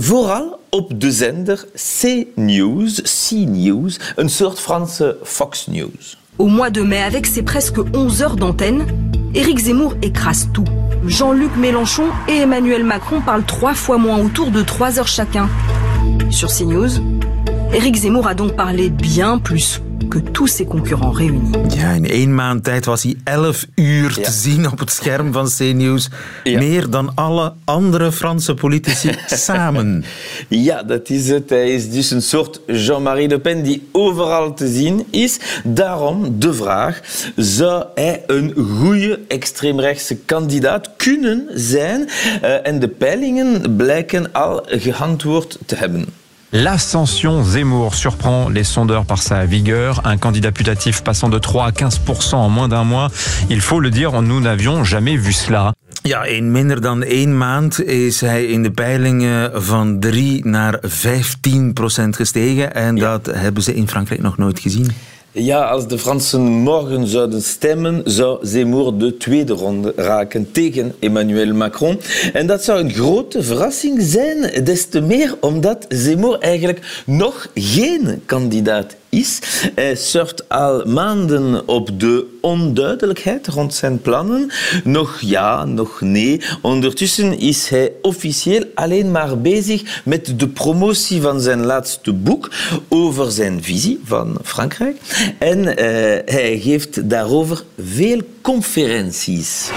vooral 0.00 0.60
op 0.70 1.00
de 1.00 1.10
zender 1.10 1.66
Fox 5.22 5.66
News. 5.68 6.16
Au 6.38 6.46
mois 6.46 6.70
de 6.70 6.82
mai, 6.82 7.02
avec 7.02 7.26
ses 7.26 7.42
presque 7.42 7.78
11 7.94 8.22
heures 8.22 8.36
d'antenne, 8.36 8.86
Éric 9.34 9.58
Zemmour 9.58 9.94
écrase 10.02 10.48
tout. 10.52 10.66
Jean-Luc 11.06 11.56
Mélenchon 11.56 12.04
et 12.28 12.36
Emmanuel 12.36 12.84
Macron 12.84 13.20
parlent 13.20 13.44
trois 13.46 13.74
fois 13.74 13.98
moins 13.98 14.18
autour 14.20 14.50
de 14.50 14.62
3 14.62 14.98
heures 14.98 15.08
chacun. 15.08 15.48
Sur 16.30 16.50
CNews, 16.50 17.00
Éric 17.72 17.96
Zemmour 17.96 18.26
a 18.26 18.34
donc 18.34 18.54
parlé 18.56 18.90
bien 18.90 19.38
plus 19.38 19.80
que 20.10 20.18
tous 20.18 20.46
ses 20.46 20.64
concurrents 20.66 21.10
réunis. 21.10 21.50
Ja, 21.76 21.90
in 21.92 22.06
één 22.06 22.34
maand 22.34 22.64
tijd 22.64 22.84
was 22.84 23.02
hij 23.02 23.16
11 23.24 23.66
uur 23.74 24.14
te 24.14 24.30
zien 24.30 24.70
op 24.70 24.78
het 24.78 24.90
scherm 24.90 25.32
van 25.32 25.48
CNews. 25.56 26.08
Ja. 26.44 26.58
Meer 26.58 26.90
dan 26.90 27.12
alle 27.14 27.52
andere 27.64 28.12
Franse 28.12 28.54
politici 28.54 29.10
samen. 29.26 30.04
Ja, 30.48 30.82
dat 30.82 31.10
is 31.10 31.28
het. 31.28 31.50
Hij 31.50 31.70
is 31.70 31.90
dus 31.90 32.10
een 32.10 32.22
soort 32.22 32.60
Jean-Marie 32.66 33.28
Le 33.28 33.40
Pen 33.40 33.62
die 33.62 33.88
overal 33.92 34.54
te 34.54 34.68
zien 34.68 35.06
is. 35.10 35.38
Daarom 35.64 36.38
de 36.38 36.54
vraag, 36.54 37.00
zou 37.36 37.84
hij 37.94 38.22
een 38.26 38.54
goede 38.54 39.20
extreemrechtse 39.28 40.16
kandidaat 40.16 40.90
kunnen 40.96 41.48
zijn? 41.54 42.08
Uh, 42.42 42.66
en 42.66 42.78
de 42.78 42.88
peilingen 42.88 43.76
blijken 43.76 44.32
al 44.32 44.62
geantwoord 44.66 45.58
te 45.66 45.76
hebben. 45.76 46.06
L'ascension 46.52 47.42
Zemmour 47.42 47.94
surprend 47.94 48.48
les 48.48 48.64
sondeurs 48.64 49.04
par 49.04 49.20
sa 49.20 49.44
vigueur. 49.44 50.00
Un 50.04 50.16
candidat 50.16 50.52
putatif 50.52 51.02
passant 51.02 51.28
de 51.28 51.38
3 51.38 51.66
à 51.66 51.70
15% 51.70 52.34
en 52.34 52.48
moins 52.48 52.68
d'un 52.68 52.84
mois. 52.84 53.10
Il 53.50 53.60
faut 53.60 53.80
le 53.80 53.90
dire, 53.90 54.22
nous 54.22 54.40
n'avions 54.40 54.84
jamais 54.84 55.16
vu 55.16 55.32
cela. 55.32 55.74
Ja, 56.04 56.24
in 56.24 56.52
minder 56.52 56.80
dan 56.80 57.02
één 57.02 57.36
maand 57.36 57.84
is 57.84 58.20
hij 58.20 58.44
in 58.44 58.62
de 58.62 58.70
peilingen 58.70 59.62
van 59.62 59.98
3 60.00 60.46
naar 60.46 60.78
15 60.82 61.72
procent 61.72 62.16
gestegen. 62.16 62.74
En 62.74 62.96
ja. 62.96 63.18
dat 63.18 63.34
hebben 63.34 63.62
ze 63.62 63.74
in 63.74 63.88
Frankrijk 63.88 64.22
nog 64.22 64.38
nooit 64.38 64.60
gezien. 64.60 64.92
Ja, 65.38 65.64
als 65.64 65.88
de 65.88 65.98
Fransen 65.98 66.42
morgen 66.42 67.06
zouden 67.06 67.42
stemmen, 67.42 68.02
zou 68.04 68.46
Zemmour 68.46 68.98
de 68.98 69.16
tweede 69.16 69.52
ronde 69.52 69.92
raken 69.96 70.52
tegen 70.52 70.94
Emmanuel 70.98 71.54
Macron. 71.54 72.00
En 72.32 72.46
dat 72.46 72.64
zou 72.64 72.80
een 72.80 72.90
grote 72.90 73.42
verrassing 73.42 74.02
zijn, 74.02 74.64
des 74.64 74.86
te 74.86 75.00
meer 75.00 75.36
omdat 75.40 75.84
Zemmour 75.88 76.38
eigenlijk 76.38 77.02
nog 77.06 77.48
geen 77.54 78.22
kandidaat 78.26 78.96
is. 79.08 79.38
Hij 79.74 79.94
surft 79.94 80.48
al 80.48 80.84
maanden 80.84 81.68
op 81.68 82.00
de 82.00 82.38
onduidelijkheid 82.40 83.46
rond 83.46 83.74
zijn 83.74 84.00
plannen. 84.00 84.50
Nog 84.84 85.20
ja, 85.20 85.64
nog 85.64 86.00
nee. 86.00 86.40
Ondertussen 86.62 87.38
is 87.38 87.68
hij 87.68 87.92
officieel 88.02 88.64
alleen 88.74 89.10
maar 89.10 89.38
bezig 89.38 90.02
met 90.04 90.38
de 90.38 90.48
promotie 90.48 91.20
van 91.20 91.40
zijn 91.40 91.64
laatste 91.64 92.12
boek 92.12 92.50
over 92.88 93.30
zijn 93.30 93.62
visie 93.62 94.00
van 94.04 94.38
Frankrijk. 94.42 94.96
En 95.38 95.58
uh, 95.58 95.74
hij 96.24 96.60
geeft 96.62 97.10
daarover 97.10 97.64
veel 97.78 98.20
conferenties. 98.40 99.70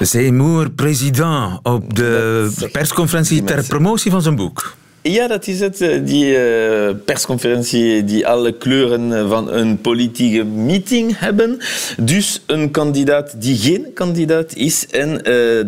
Zemmour, 0.00 0.70
president, 0.70 1.58
op 1.62 1.94
de 1.94 2.68
persconferentie 2.72 3.44
ter 3.44 3.64
promotie 3.66 4.10
van 4.10 4.22
zijn 4.22 4.36
boek. 4.36 4.74
Ja, 5.08 5.26
dat 5.26 5.46
is 5.46 5.60
het. 5.60 5.78
Die 6.04 6.24
uh, 6.24 6.90
persconferentie 7.04 8.04
die 8.04 8.26
alle 8.26 8.52
kleuren 8.52 9.28
van 9.28 9.52
een 9.52 9.80
politieke 9.80 10.44
meeting 10.44 11.18
hebben. 11.18 11.58
Dus 12.00 12.42
een 12.46 12.70
kandidaat 12.70 13.34
die 13.40 13.56
geen 13.56 13.86
kandidaat 13.94 14.54
is 14.54 14.86
en 14.86 15.18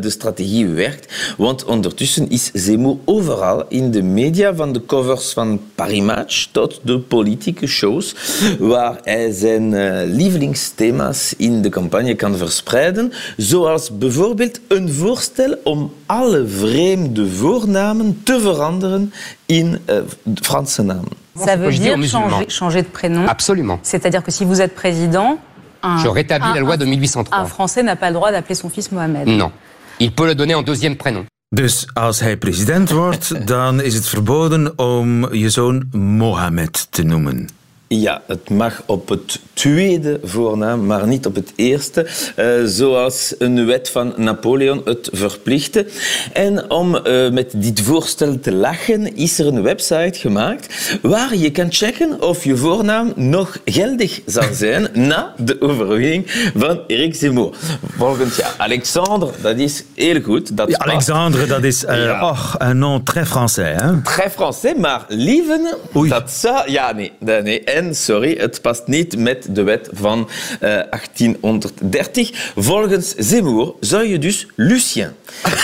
de 0.00 0.10
strategie 0.10 0.66
werkt. 0.66 1.34
Want 1.36 1.64
ondertussen 1.64 2.30
is 2.30 2.50
Zemmour 2.52 2.96
overal 3.04 3.64
in 3.68 3.90
de 3.90 4.02
media, 4.02 4.54
van 4.54 4.72
de 4.72 4.86
covers 4.86 5.32
van 5.32 5.60
Paris 5.74 6.00
Match 6.00 6.46
tot 6.52 6.80
de 6.82 6.98
politieke 6.98 7.66
shows, 7.66 8.14
waar 8.58 8.98
hij 9.02 9.32
zijn 9.32 9.74
lievelingsthema's 10.14 11.34
in 11.36 11.62
de 11.62 11.68
campagne 11.68 12.14
kan 12.14 12.36
verspreiden. 12.36 13.12
Zoals 13.36 13.98
bijvoorbeeld 13.98 14.60
een 14.68 14.92
voorstel 14.92 15.54
om 15.64 15.92
alle 16.06 16.46
vreemde 16.46 17.28
voornamen 17.28 18.20
te 18.24 18.40
veranderen 18.40 19.12
in 19.50 19.78
euh, 19.88 20.02
Franse 20.42 20.80
naam. 20.80 21.06
Ça 21.36 21.56
veut 21.56 21.72
dire 21.72 21.96
changer, 22.04 22.48
changer, 22.48 22.82
de 22.82 22.88
prénom 22.88 23.26
Absolument. 23.26 23.78
C'est-à-dire 23.82 24.22
que 24.22 24.30
si 24.30 24.44
vous 24.44 24.60
êtes 24.60 24.74
président, 24.74 25.38
un, 25.82 25.98
Je 26.02 26.08
rétablis 26.08 26.48
un, 26.48 26.54
la 26.54 26.60
loi 26.60 26.76
de 26.76 26.84
1803. 26.84 27.38
Un 27.38 27.44
Français 27.46 27.82
n'a 27.82 27.96
pas 27.96 28.08
le 28.08 28.14
droit 28.14 28.30
d'appeler 28.32 28.54
son 28.54 28.68
fils 28.68 28.92
Mohamed. 28.92 29.28
Non. 29.28 29.50
Il 29.98 30.12
peut 30.12 30.26
le 30.26 30.34
donner 30.34 30.54
en 30.54 30.62
deuxième 30.62 30.96
prénom. 30.96 31.24
Dus 31.54 31.86
als 31.94 32.20
hij 32.20 32.36
president 32.36 32.90
wordt, 32.90 33.46
dan 33.46 33.82
is 33.82 33.94
het 33.94 34.06
verboden 34.06 34.78
om 34.78 35.34
je 35.34 35.50
zoon 35.50 35.88
Mohammed 35.92 36.86
te 36.90 37.02
noemen. 37.02 37.48
Ja, 37.94 38.22
het 38.26 38.50
mag 38.50 38.82
op 38.86 39.08
het 39.08 39.40
tweede 39.52 40.20
voornaam, 40.22 40.86
maar 40.86 41.06
niet 41.06 41.26
op 41.26 41.34
het 41.34 41.52
eerste, 41.56 42.06
uh, 42.36 42.46
zoals 42.64 43.34
een 43.38 43.66
wet 43.66 43.90
van 43.90 44.12
Napoleon 44.16 44.80
het 44.84 45.08
verplichtte. 45.12 45.86
En 46.32 46.70
om 46.70 46.94
uh, 46.94 47.30
met 47.30 47.52
dit 47.56 47.80
voorstel 47.80 48.40
te 48.40 48.52
lachen, 48.52 49.16
is 49.16 49.38
er 49.38 49.46
een 49.46 49.62
website 49.62 50.18
gemaakt 50.18 50.98
waar 51.02 51.36
je 51.36 51.50
kan 51.50 51.72
checken 51.72 52.22
of 52.22 52.44
je 52.44 52.56
voornaam 52.56 53.12
nog 53.16 53.58
geldig 53.64 54.20
zal 54.26 54.52
zijn 54.52 54.88
na 55.08 55.34
de 55.36 55.60
overweging 55.60 56.50
van 56.56 56.80
Eric 56.86 57.14
Zemmour. 57.14 57.54
Volgend 57.96 58.36
jaar. 58.36 58.54
Alexandre, 58.56 59.30
dat 59.40 59.56
is 59.56 59.84
heel 59.94 60.20
goed. 60.20 60.56
Dat 60.56 60.68
ja, 60.68 60.78
Alexandre, 60.78 61.46
dat 61.46 61.64
is 61.64 61.84
uh, 61.84 62.04
ja. 62.04 62.28
oh, 62.28 62.54
un 62.58 62.78
nom 62.78 63.04
très 63.04 63.28
français. 63.28 63.76
Très 64.04 64.32
français, 64.32 64.76
maar 64.76 65.04
lieven, 65.08 65.76
dat 66.08 66.30
zou... 66.30 66.70
Ja, 66.70 66.92
nee. 66.92 67.12
nee. 67.18 67.78
En 67.80 67.94
sorry, 67.94 68.36
het 68.38 68.60
past 68.62 68.86
niet 68.86 69.18
met 69.18 69.46
de 69.50 69.62
wet 69.62 69.88
van 69.92 70.28
uh, 70.52 70.60
1830. 70.60 72.52
Volgens 72.56 73.14
Zemmour 73.16 73.74
zou 73.80 74.06
je 74.06 74.18
dus 74.18 74.46
Lucien 74.54 75.08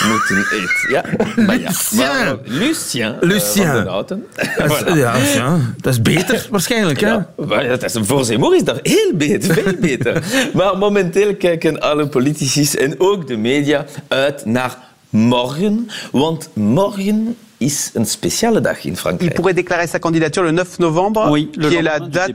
moeten 0.09 0.47
eten. 0.53 0.91
Ja, 0.91 1.05
maar 1.47 1.61
ja. 1.61 1.71
Maar, 1.97 2.37
Lucien. 2.45 3.15
Lucien. 3.21 3.65
Uh, 3.65 3.85
dat, 3.85 4.15
voilà. 4.15 4.93
ja, 4.95 5.17
ja, 5.17 5.59
dat 5.81 5.93
is 5.93 6.03
beter 6.03 6.47
waarschijnlijk. 6.51 7.01
Hè? 7.01 7.09
Ja, 7.09 7.27
dat 7.69 7.85
is, 7.85 7.95
voor 8.01 8.25
Zemmour 8.25 8.57
is 8.57 8.65
dat 8.65 8.79
heel 8.83 9.13
beter, 9.15 9.55
veel 9.55 9.75
beter. 9.81 10.23
maar 10.53 10.79
momenteel 10.79 11.35
kijken 11.37 11.81
alle 11.81 12.07
politici 12.07 12.79
en 12.79 12.95
ook 13.01 13.27
de 13.27 13.37
media 13.37 13.85
uit 14.09 14.45
naar 14.45 14.79
morgen. 15.09 15.89
Want 16.13 16.49
morgen 16.53 17.37
is 17.59 17.91
een 17.95 18.07
speciale 18.07 18.61
dag 18.61 18.85
in 18.85 18.97
Frankrijk. 18.97 19.31
Il 19.31 19.37
pourrait 19.37 19.55
déclarer 19.55 19.87
sa 19.89 19.99
candidature 19.99 20.45
le 20.45 20.53
9 20.53 20.79
novembre, 20.79 21.31
oui, 21.31 21.51
le 21.55 21.69
qui 21.69 21.77
est 21.77 21.83
la 21.83 21.99
date 21.99 22.35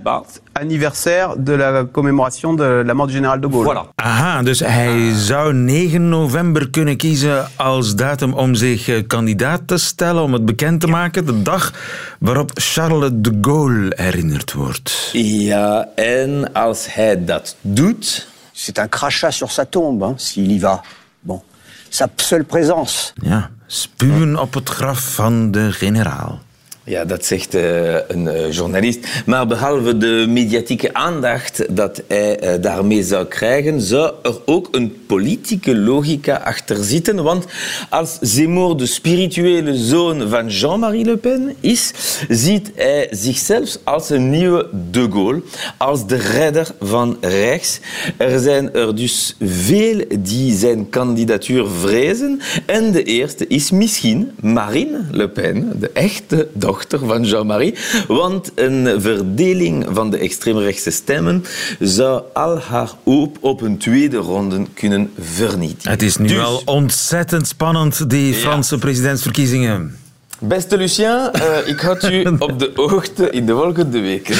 anniversaire 0.54 1.36
de 1.38 1.54
la 1.54 1.84
commémoration 1.84 2.54
de 2.54 2.84
la 2.86 2.94
mort 2.94 3.08
du 3.08 3.14
général 3.14 3.40
de 3.40 3.48
Gaulle. 3.48 3.66
Voilà. 3.66 3.90
Aha, 3.96 4.44
dus 4.44 4.60
hij 4.60 5.14
zou 5.14 5.54
9 5.54 6.10
november 6.10 6.70
kunnen 6.70 6.98
kiezen 6.98 7.48
als 7.56 7.96
datum 7.96 8.34
om 8.34 8.56
zich 8.56 9.08
kandidaat 9.08 9.62
te 9.66 9.78
stellen, 9.78 10.24
om 10.24 10.34
het 10.34 10.46
bekend 10.46 10.82
te 10.82 10.88
maken. 10.88 11.26
De 11.26 11.42
dag 11.42 11.74
waarop 12.20 12.52
Charles 12.54 13.12
de 13.14 13.38
Gaulle 13.42 13.92
herinnerd 13.96 14.54
wordt. 14.54 15.10
Ja, 15.14 15.88
en 15.96 16.54
als 16.54 16.94
hij 16.94 17.26
dat 17.26 17.56
doet... 17.62 18.30
C'est 18.54 18.78
un 18.78 18.90
crachat 18.90 19.32
sur 19.32 19.50
sa 19.50 19.66
tombe, 19.66 20.04
hein, 20.04 20.14
s'il 20.18 20.52
y 20.52 20.60
va. 20.60 20.84
Bon, 21.22 21.42
sa 21.90 22.08
seule 22.16 22.44
présence. 22.44 23.14
Ja, 23.22 23.50
spuwen 23.74 24.40
op 24.40 24.54
het 24.54 24.70
graf 24.70 25.14
van 25.14 25.52
de 25.52 25.72
generaal. 25.72 26.42
Ja, 26.84 27.06
dat 27.06 27.26
zegt 27.26 27.56
uh, 27.56 27.94
een 28.08 28.26
uh, 28.26 28.52
journalist. 28.52 29.08
Maar 29.26 29.48
behalve 29.48 29.98
de 29.98 30.26
mediatieke 30.30 30.94
aandacht 30.94 31.76
dat 31.76 32.02
hij 32.08 32.44
uh, 32.44 32.62
daarmee 32.62 33.04
zou 33.04 33.26
krijgen, 33.26 33.82
zou 33.82 34.13
er 34.24 34.36
ook 34.46 34.67
een 34.72 35.04
politieke 35.08 35.76
logica 35.76 36.36
achter 36.36 36.84
zitten. 36.84 37.24
Want 37.24 37.46
als 37.89 38.17
Zemmour 38.22 38.78
de 38.78 38.86
spirituele 38.86 39.76
zoon 39.76 40.30
van 40.30 40.48
Jean-Marie 40.48 41.06
Le 41.06 41.17
Pen 41.17 41.56
is, 41.60 41.94
ziet 42.30 42.72
hij 42.76 43.08
zichzelf 43.12 43.78
als 43.84 44.10
een 44.10 44.30
nieuwe 44.30 44.67
De 44.91 45.08
Gaulle, 45.12 45.41
als 45.78 46.08
de 46.08 46.17
redder 46.17 46.67
van 46.80 47.17
rechts. 47.22 47.80
Er 48.17 48.39
zijn 48.39 48.74
er 48.74 48.96
dus 48.96 49.36
veel 49.39 50.06
die 50.20 50.58
zijn 50.58 50.89
kandidatuur 50.89 51.67
vrezen. 51.80 52.41
En 52.65 52.91
de 52.91 53.04
eerste 53.04 53.48
is 53.48 53.72
misschien 53.72 54.32
Marine 54.39 55.02
Le 55.12 55.30
Pen, 55.30 55.80
de 55.80 55.89
echte 55.94 56.48
dochter 56.72 57.00
van 57.00 57.24
Jean-Marie. 57.24 57.76
Want 58.08 58.52
een 58.56 59.02
verdeling 59.02 59.86
van 59.90 60.10
de 60.10 60.18
extreemrechtse 60.18 60.92
stemmen 60.92 61.44
zou 61.80 62.22
al 62.34 62.60
haar 62.60 62.90
hoop 63.04 63.38
op 63.40 63.62
een 63.62 63.78
tweede 63.78 64.18
ronde 64.18 64.66
kunnen 64.74 65.12
vernietigen. 65.20 65.92
Het 65.92 66.02
is 66.02 66.18
nu 66.18 66.28
dus... 66.28 66.38
al 66.38 66.62
ontzettend 66.66 67.48
spannend, 67.48 68.10
die 68.10 68.34
Franse 68.34 68.76
ja. 68.76 68.82
presidentsverkiezingen. 68.82 69.98
Beste 70.40 70.78
Lucien, 70.78 71.30
uh, 71.36 71.68
ik 71.68 71.80
houd 71.80 72.04
u 72.04 72.26
op 72.48 72.60
de 72.60 72.72
hoogte 72.76 73.30
in 73.30 73.46
de 73.46 73.54
volgende 73.54 74.00
weken. 74.00 74.36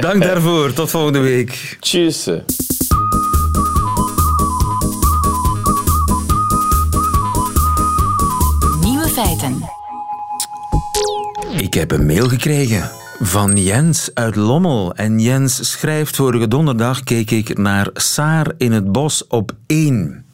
Dank 0.00 0.22
daarvoor. 0.22 0.72
Tot 0.72 0.90
volgende 0.90 1.18
week. 1.18 1.76
Tjus. 1.80 2.28
Ik 11.74 11.80
heb 11.80 11.90
een 11.90 12.06
mail 12.06 12.28
gekregen 12.28 12.90
van 13.20 13.56
Jens 13.56 14.10
uit 14.14 14.36
Lommel. 14.36 14.94
En 14.94 15.20
Jens 15.20 15.70
schrijft: 15.70 16.16
Vorige 16.16 16.48
donderdag 16.48 17.02
keek 17.02 17.30
ik 17.30 17.58
naar 17.58 17.90
Saar 17.92 18.52
in 18.58 18.72
het 18.72 18.92
bos 18.92 19.26
op 19.26 19.52
1. 19.66 20.24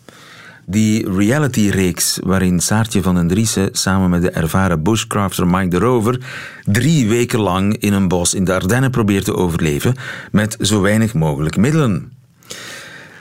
Die 0.66 1.12
reality-reeks 1.12 2.18
waarin 2.24 2.60
Saartje 2.60 3.02
van 3.02 3.14
den 3.14 3.28
Driessen 3.28 3.68
samen 3.72 4.10
met 4.10 4.22
de 4.22 4.30
ervaren 4.30 4.82
bushcrafter 4.82 5.46
Mike 5.46 5.68
de 5.68 5.78
Rover 5.78 6.20
drie 6.64 7.08
weken 7.08 7.40
lang 7.40 7.76
in 7.76 7.92
een 7.92 8.08
bos 8.08 8.34
in 8.34 8.44
de 8.44 8.54
Ardennen 8.54 8.90
probeert 8.90 9.24
te 9.24 9.34
overleven 9.34 9.94
met 10.32 10.56
zo 10.60 10.80
weinig 10.80 11.14
mogelijk 11.14 11.56
middelen. 11.56 12.12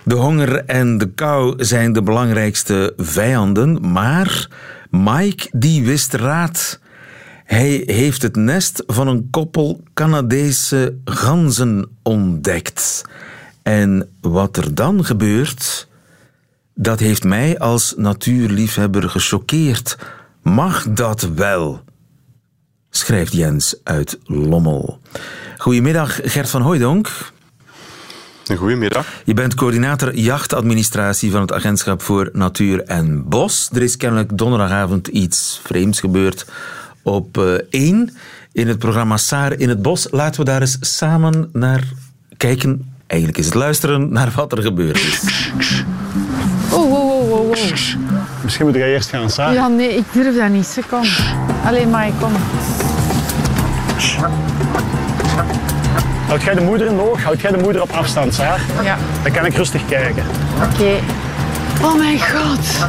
De 0.04 0.16
honger 0.16 0.66
en 0.66 0.98
de 0.98 1.10
kou 1.10 1.64
zijn 1.64 1.94
de 1.94 2.04
belangrijkste 2.04 2.94
vijanden, 2.98 3.92
maar 3.92 4.48
Mike 4.90 5.48
die 5.52 5.86
wist 5.86 6.14
raad. 6.14 6.80
Hij 7.50 7.84
heeft 7.86 8.22
het 8.22 8.36
nest 8.36 8.84
van 8.88 9.08
een 9.08 9.28
koppel 9.30 9.84
Canadese 9.94 10.98
ganzen 11.06 11.98
ontdekt. 12.04 13.02
En 13.64 14.10
wat 14.22 14.58
er 14.58 14.76
dan 14.76 15.06
gebeurt, 15.06 15.88
dat 16.76 17.00
heeft 17.00 17.24
mij 17.24 17.60
als 17.60 17.94
natuurliefhebber 17.98 19.10
gechoqueerd. 19.10 19.98
Mag 20.42 20.90
dat 20.90 21.22
wel? 21.22 21.84
Schrijft 22.90 23.34
Jens 23.34 23.76
uit 23.84 24.20
Lommel. 24.24 25.00
Goedemiddag, 25.58 26.20
Gert 26.24 26.50
van 26.50 26.62
Hooijdonk. 26.62 27.32
Goedemiddag. 28.58 29.08
Je 29.26 29.34
bent 29.34 29.54
coördinator 29.54 30.16
jachtadministratie 30.16 31.32
van 31.32 31.42
het 31.42 31.54
Agentschap 31.54 32.02
voor 32.02 32.30
Natuur 32.34 32.84
en 32.84 33.30
Bos. 33.30 33.70
Er 33.74 33.82
is 33.82 33.98
kennelijk 33.98 34.38
donderdagavond 34.38 35.08
iets 35.08 35.60
vreemds 35.64 36.00
gebeurd 36.00 36.46
op 37.10 37.38
uh, 37.38 37.54
1 37.69 38.10
in 38.52 38.67
het 38.67 38.80
programma 38.80 39.17
Saar 39.17 39.54
in 39.54 39.69
het 39.69 39.82
Bos. 39.82 40.08
Laten 40.12 40.39
we 40.39 40.45
daar 40.45 40.62
eens 40.62 40.78
samen 40.82 41.50
naar 41.54 41.84
kijken. 42.38 42.93
Eigenlijk 43.08 43.39
is 43.39 43.45
het 43.45 43.56
luisteren 43.56 44.12
naar 44.12 44.32
wat 44.36 44.52
er 44.52 44.62
gebeurd 44.62 44.98
is. 44.98 45.22
Oh, 46.72 46.89
wow, 46.89 46.91
wow, 46.91 47.30
wow, 47.30 47.56
wow. 47.56 47.72
Misschien 48.43 48.65
moet 48.65 48.76
jij 48.76 48.93
eerst 48.93 49.10
gaan, 49.10 49.30
Saar. 49.30 49.54
Ja, 49.54 49.67
nee, 49.67 49.95
ik 49.95 50.04
durf 50.13 50.36
dat 50.36 50.50
niet. 50.50 50.65
Ze 50.65 50.82
kom. 50.89 51.04
Alleen 51.65 51.89
maar, 51.89 52.12
kom. 52.19 52.32
Houd 56.28 56.43
jij 56.43 56.54
de 56.54 56.62
moeder 56.62 56.88
in 56.88 56.95
de 56.95 57.02
oog? 57.02 57.24
Houd 57.24 57.41
jij 57.41 57.52
de 57.52 57.58
moeder 57.58 57.82
op 57.82 57.91
afstand, 57.91 58.34
Saar? 58.34 58.62
Ja. 58.84 58.98
Dan 59.24 59.32
kan 59.32 59.45
ik 59.45 59.56
rustig 59.56 59.86
kijken. 59.86 60.24
Oké. 60.56 60.74
Okay. 60.74 61.00
Oh 61.82 61.98
mijn 61.98 62.19
god. 62.19 62.88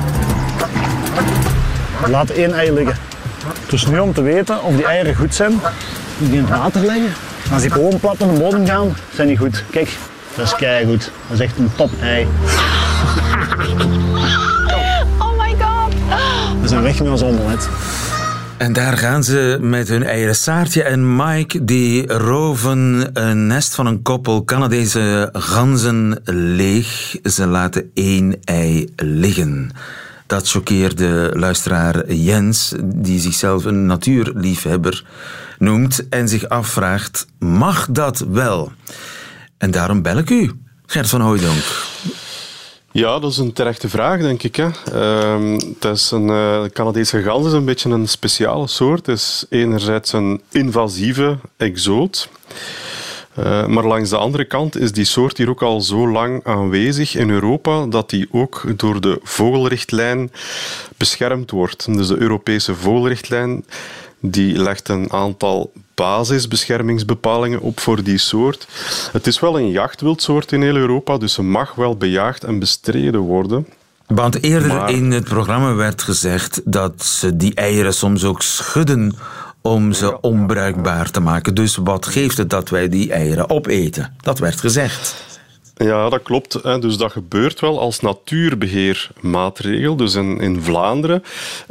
Laat 2.10 2.30
één 2.30 2.52
ei 2.52 2.72
liggen. 2.72 2.96
Dus 3.70 3.86
nu 3.86 3.98
om 3.98 4.12
te 4.12 4.22
weten 4.22 4.62
of 4.62 4.74
die 4.74 4.84
eieren 4.84 5.14
goed 5.14 5.34
zijn, 5.34 5.52
moet 5.52 5.62
je 6.18 6.26
die 6.28 6.34
in 6.34 6.44
het 6.44 6.50
water 6.50 6.84
leggen. 6.84 7.12
Als 7.52 7.62
die 7.62 7.70
gewoon 7.70 8.00
plat 8.00 8.18
naar 8.18 8.34
de 8.34 8.40
bodem 8.40 8.66
gaan, 8.66 8.96
zijn 9.14 9.28
die 9.28 9.36
goed. 9.36 9.64
Kijk, 9.70 9.96
dat 10.34 10.46
is 10.46 10.54
keigoed. 10.54 11.10
Dat 11.28 11.38
is 11.38 11.44
echt 11.44 11.58
een 11.58 11.70
top 11.76 11.90
ei. 12.00 12.26
Oh 15.18 15.38
my 15.38 15.54
god. 15.58 15.94
We 16.60 16.68
zijn 16.68 16.82
weg 16.82 16.98
met 16.98 17.08
ons 17.08 17.22
omelet. 17.22 17.68
En 18.56 18.72
daar 18.72 18.98
gaan 18.98 19.24
ze 19.24 19.58
met 19.60 19.88
hun 19.88 20.02
eieren. 20.02 20.36
Saartje 20.36 20.82
en 20.82 21.16
Mike 21.16 21.64
die 21.64 22.12
roven 22.12 23.10
een 23.12 23.46
nest 23.46 23.74
van 23.74 23.86
een 23.86 24.02
koppel 24.02 24.44
Canadese 24.44 25.28
ganzen 25.32 26.20
leeg. 26.24 27.16
Ze 27.22 27.46
laten 27.46 27.90
één 27.94 28.36
ei 28.44 28.92
liggen. 28.96 29.70
Dat 30.30 30.48
choqueerde 30.48 31.30
luisteraar 31.34 32.12
Jens, 32.12 32.74
die 32.84 33.20
zichzelf 33.20 33.64
een 33.64 33.86
natuurliefhebber 33.86 35.04
noemt 35.58 36.08
en 36.08 36.28
zich 36.28 36.48
afvraagt: 36.48 37.26
mag 37.38 37.86
dat 37.90 38.18
wel? 38.18 38.72
En 39.58 39.70
daarom 39.70 40.02
bel 40.02 40.18
ik 40.18 40.30
u, 40.30 40.50
Gert 40.86 41.08
van 41.08 41.20
Hooijdonk. 41.20 41.64
Ja, 42.90 43.18
dat 43.18 43.30
is 43.30 43.38
een 43.38 43.52
terechte 43.52 43.88
vraag, 43.88 44.20
denk 44.20 44.42
ik. 44.42 44.56
Hè. 44.56 44.68
Uh, 44.94 45.58
het 45.80 45.84
is 45.84 46.10
een, 46.10 46.26
de 46.26 46.70
Canadese 46.72 47.22
gans 47.22 47.46
is 47.46 47.52
een 47.52 47.64
beetje 47.64 47.90
een 47.90 48.08
speciale 48.08 48.66
soort. 48.66 49.06
Het 49.06 49.16
is 49.16 49.46
enerzijds 49.48 50.12
een 50.12 50.42
invasieve 50.50 51.38
exoot. 51.56 52.28
Uh, 53.40 53.66
maar 53.66 53.84
langs 53.84 54.10
de 54.10 54.16
andere 54.16 54.44
kant 54.44 54.76
is 54.76 54.92
die 54.92 55.04
soort 55.04 55.36
hier 55.36 55.48
ook 55.48 55.62
al 55.62 55.80
zo 55.80 56.08
lang 56.08 56.44
aanwezig 56.44 57.16
in 57.16 57.30
Europa 57.30 57.86
dat 57.86 58.10
die 58.10 58.28
ook 58.30 58.64
door 58.76 59.00
de 59.00 59.20
vogelrichtlijn 59.22 60.32
beschermd 60.96 61.50
wordt. 61.50 61.94
Dus 61.94 62.08
de 62.08 62.20
Europese 62.20 62.74
vogelrichtlijn 62.74 63.64
die 64.20 64.58
legt 64.58 64.88
een 64.88 65.12
aantal 65.12 65.72
basisbeschermingsbepalingen 65.94 67.60
op 67.60 67.80
voor 67.80 68.02
die 68.02 68.18
soort. 68.18 68.66
Het 69.12 69.26
is 69.26 69.40
wel 69.40 69.58
een 69.58 69.70
jachtwildsoort 69.70 70.52
in 70.52 70.62
heel 70.62 70.76
Europa, 70.76 71.18
dus 71.18 71.32
ze 71.32 71.42
mag 71.42 71.74
wel 71.74 71.96
bejaagd 71.96 72.44
en 72.44 72.58
bestreden 72.58 73.20
worden. 73.20 73.66
Want 74.06 74.42
eerder 74.42 74.88
in 74.88 75.10
het 75.10 75.24
programma 75.24 75.74
werd 75.74 76.02
gezegd 76.02 76.60
dat 76.64 77.04
ze 77.04 77.36
die 77.36 77.54
eieren 77.54 77.94
soms 77.94 78.24
ook 78.24 78.42
schudden 78.42 79.14
om 79.62 79.92
ze 79.92 80.20
onbruikbaar 80.20 81.10
te 81.10 81.20
maken. 81.20 81.54
Dus 81.54 81.76
wat 81.76 82.06
geeft 82.06 82.36
het 82.36 82.50
dat 82.50 82.68
wij 82.68 82.88
die 82.88 83.12
eieren 83.12 83.50
opeten? 83.50 84.14
Dat 84.20 84.38
werd 84.38 84.60
gezegd. 84.60 85.29
Ja, 85.84 86.08
dat 86.08 86.22
klopt. 86.22 86.62
Dus 86.62 86.96
dat 86.96 87.12
gebeurt 87.12 87.60
wel 87.60 87.80
als 87.80 88.00
natuurbeheermaatregel. 88.00 89.96
Dus 89.96 90.14
in, 90.14 90.40
in 90.40 90.62
Vlaanderen 90.62 91.22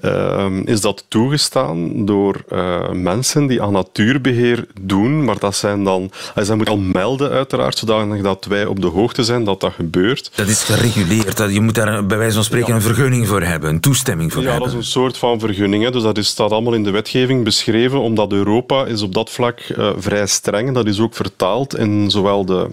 uh, 0.03 0.45
is 0.65 0.81
dat 0.81 1.05
toegestaan 1.07 2.05
door 2.05 2.43
uh, 2.51 2.89
mensen 2.91 3.47
die 3.47 3.61
aan 3.61 3.71
natuurbeheer 3.71 4.67
doen. 4.81 5.23
Maar 5.23 5.39
dat 5.39 5.55
zijn 5.55 5.83
dan... 5.83 6.11
Zij 6.35 6.55
moeten 6.55 6.73
al 6.73 6.79
melden, 6.79 7.29
uiteraard, 7.29 7.77
zodanig 7.77 8.21
dat 8.21 8.45
wij 8.45 8.65
op 8.65 8.81
de 8.81 8.87
hoogte 8.87 9.23
zijn 9.23 9.43
dat 9.43 9.61
dat 9.61 9.73
gebeurt. 9.73 10.31
Dat 10.35 10.47
is 10.47 10.63
gereguleerd. 10.63 11.53
Je 11.53 11.61
moet 11.61 11.75
daar 11.75 12.05
bij 12.05 12.17
wijze 12.17 12.35
van 12.35 12.43
spreken 12.43 12.67
ja. 12.67 12.75
een 12.75 12.81
vergunning 12.81 13.27
voor 13.27 13.41
hebben, 13.41 13.69
een 13.69 13.79
toestemming 13.79 14.33
voor 14.33 14.41
ja, 14.41 14.49
hebben. 14.49 14.67
Ja, 14.67 14.73
dat 14.73 14.81
is 14.83 14.87
een 14.87 14.91
soort 15.01 15.17
van 15.17 15.39
vergunning. 15.39 15.83
Hè. 15.83 15.91
Dus 15.91 16.03
dat 16.03 16.17
is, 16.17 16.27
staat 16.27 16.51
allemaal 16.51 16.73
in 16.73 16.83
de 16.83 16.91
wetgeving 16.91 17.43
beschreven, 17.43 17.99
omdat 17.99 18.31
Europa 18.31 18.85
is 18.85 19.01
op 19.01 19.13
dat 19.13 19.29
vlak 19.29 19.59
uh, 19.77 19.89
vrij 19.97 20.27
streng. 20.27 20.73
Dat 20.73 20.85
is 20.85 20.99
ook 20.99 21.15
vertaald 21.15 21.77
in 21.77 22.11
zowel 22.11 22.45
de 22.45 22.69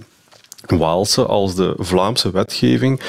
Waalse 0.71 1.27
als 1.27 1.55
de 1.55 1.75
Vlaamse 1.79 2.31
wetgeving. 2.31 3.01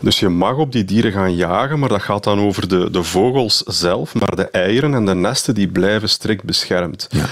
Dus 0.00 0.20
je 0.20 0.28
mag 0.28 0.56
op 0.56 0.72
die 0.72 0.84
dieren 0.84 1.12
gaan 1.12 1.34
jagen, 1.34 1.78
maar 1.78 1.88
dat 1.88 2.02
gaat 2.02 2.24
dan 2.24 2.40
over 2.40 2.68
de, 2.68 2.90
de 2.90 3.02
vogels 3.02 3.62
zelf. 3.66 4.14
Maar 4.14 4.36
de 4.36 4.48
eieren 4.50 4.94
en 4.94 5.06
de 5.06 5.14
nesten 5.14 5.54
die 5.54 5.68
blijven 5.68 6.08
strikt 6.08 6.44
beschermd. 6.44 7.06
Ja. 7.10 7.24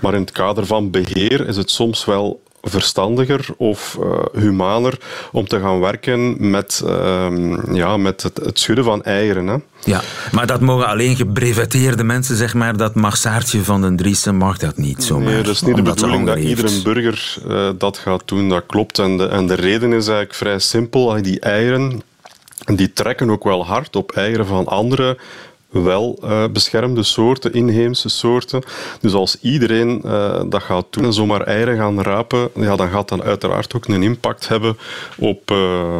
Maar 0.00 0.14
in 0.14 0.20
het 0.20 0.32
kader 0.32 0.66
van 0.66 0.90
beheer 0.90 1.48
is 1.48 1.56
het 1.56 1.70
soms 1.70 2.04
wel 2.04 2.42
verstandiger 2.62 3.46
of 3.56 3.98
uh, 4.00 4.18
humaner 4.32 4.98
om 5.32 5.46
te 5.46 5.60
gaan 5.60 5.80
werken 5.80 6.50
met, 6.50 6.82
uh, 6.84 7.26
ja, 7.72 7.96
met 7.96 8.22
het, 8.22 8.36
het, 8.36 8.58
schudden 8.58 8.84
van 8.84 9.02
eieren. 9.02 9.46
Hè. 9.46 9.56
Ja, 9.84 10.00
maar 10.32 10.46
dat 10.46 10.60
mogen 10.60 10.86
alleen 10.86 11.16
gebreveteerde 11.16 12.04
mensen, 12.04 12.36
zeg 12.36 12.54
maar. 12.54 12.76
Dat 12.76 12.94
mag 12.94 13.16
Saartje 13.16 13.64
van 13.64 13.80
den 13.80 13.96
Driessen 13.96 14.36
mag 14.36 14.58
dat 14.58 14.76
niet 14.76 15.04
zomaar. 15.04 15.32
Nee, 15.32 15.42
dat 15.42 15.54
is 15.54 15.62
niet 15.62 15.76
de 15.76 15.82
bedoeling 15.82 16.26
dat 16.26 16.38
iedere 16.38 16.82
burger 16.82 17.36
uh, 17.48 17.70
dat 17.78 17.98
gaat 17.98 18.22
doen. 18.24 18.48
Dat 18.48 18.66
klopt. 18.66 18.98
En 18.98 19.16
de, 19.16 19.26
en 19.26 19.46
de 19.46 19.54
reden 19.54 19.92
is 19.92 20.06
eigenlijk 20.06 20.34
vrij 20.34 20.58
simpel. 20.58 21.22
Die 21.22 21.40
eieren 21.40 22.02
die 22.64 22.92
trekken 22.92 23.30
ook 23.30 23.44
wel 23.44 23.66
hard 23.66 23.96
op 23.96 24.12
eieren 24.12 24.46
van 24.46 24.66
andere 24.66 25.18
wel 25.72 26.18
uh, 26.24 26.44
beschermde 26.52 27.02
soorten, 27.02 27.52
inheemse 27.52 28.08
soorten. 28.08 28.62
Dus 29.00 29.12
als 29.12 29.36
iedereen 29.40 30.02
uh, 30.04 30.42
dat 30.48 30.62
gaat 30.62 30.86
doen 30.90 31.04
en 31.04 31.12
zomaar 31.12 31.40
eieren 31.40 31.76
gaan 31.76 32.02
rapen, 32.02 32.50
ja, 32.54 32.76
dan 32.76 32.88
gaat 32.88 33.08
dat 33.08 33.22
uiteraard 33.22 33.74
ook 33.74 33.86
een 33.86 34.02
impact 34.02 34.48
hebben 34.48 34.76
op 35.18 35.50
uh, 35.50 35.58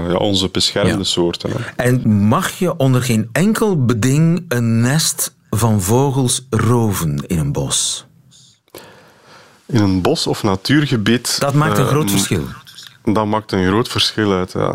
ja, 0.08 0.16
onze 0.16 0.48
beschermde 0.48 0.96
ja. 0.96 1.02
soorten. 1.02 1.50
Hè. 1.50 1.56
En 1.76 2.10
mag 2.10 2.58
je 2.58 2.76
onder 2.76 3.02
geen 3.02 3.28
enkel 3.32 3.84
beding 3.84 4.44
een 4.48 4.80
nest 4.80 5.34
van 5.50 5.82
vogels 5.82 6.46
roven 6.50 7.24
in 7.26 7.38
een 7.38 7.52
bos? 7.52 8.06
In 9.66 9.82
een 9.82 10.02
bos 10.02 10.26
of 10.26 10.42
natuurgebied. 10.42 11.40
Dat 11.40 11.54
maakt 11.54 11.78
een 11.78 11.86
groot 11.86 12.10
verschil. 12.10 12.44
Dat 13.04 13.26
maakt 13.26 13.52
een 13.52 13.66
groot 13.66 13.88
verschil 13.88 14.32
uit. 14.32 14.52
Ja. 14.52 14.74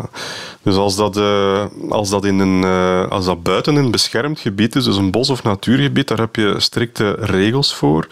Dus 0.62 0.76
als 0.76 0.96
dat, 0.96 1.16
uh, 1.16 1.64
als, 1.88 2.10
dat 2.10 2.24
in 2.24 2.38
een, 2.38 2.62
uh, 2.62 3.08
als 3.08 3.24
dat 3.24 3.42
buiten 3.42 3.76
een 3.76 3.90
beschermd 3.90 4.40
gebied 4.40 4.76
is, 4.76 4.84
dus 4.84 4.96
een 4.96 5.10
bos- 5.10 5.30
of 5.30 5.42
natuurgebied, 5.42 6.08
daar 6.08 6.18
heb 6.18 6.36
je 6.36 6.54
strikte 6.58 7.16
regels 7.20 7.74
voor. 7.74 8.06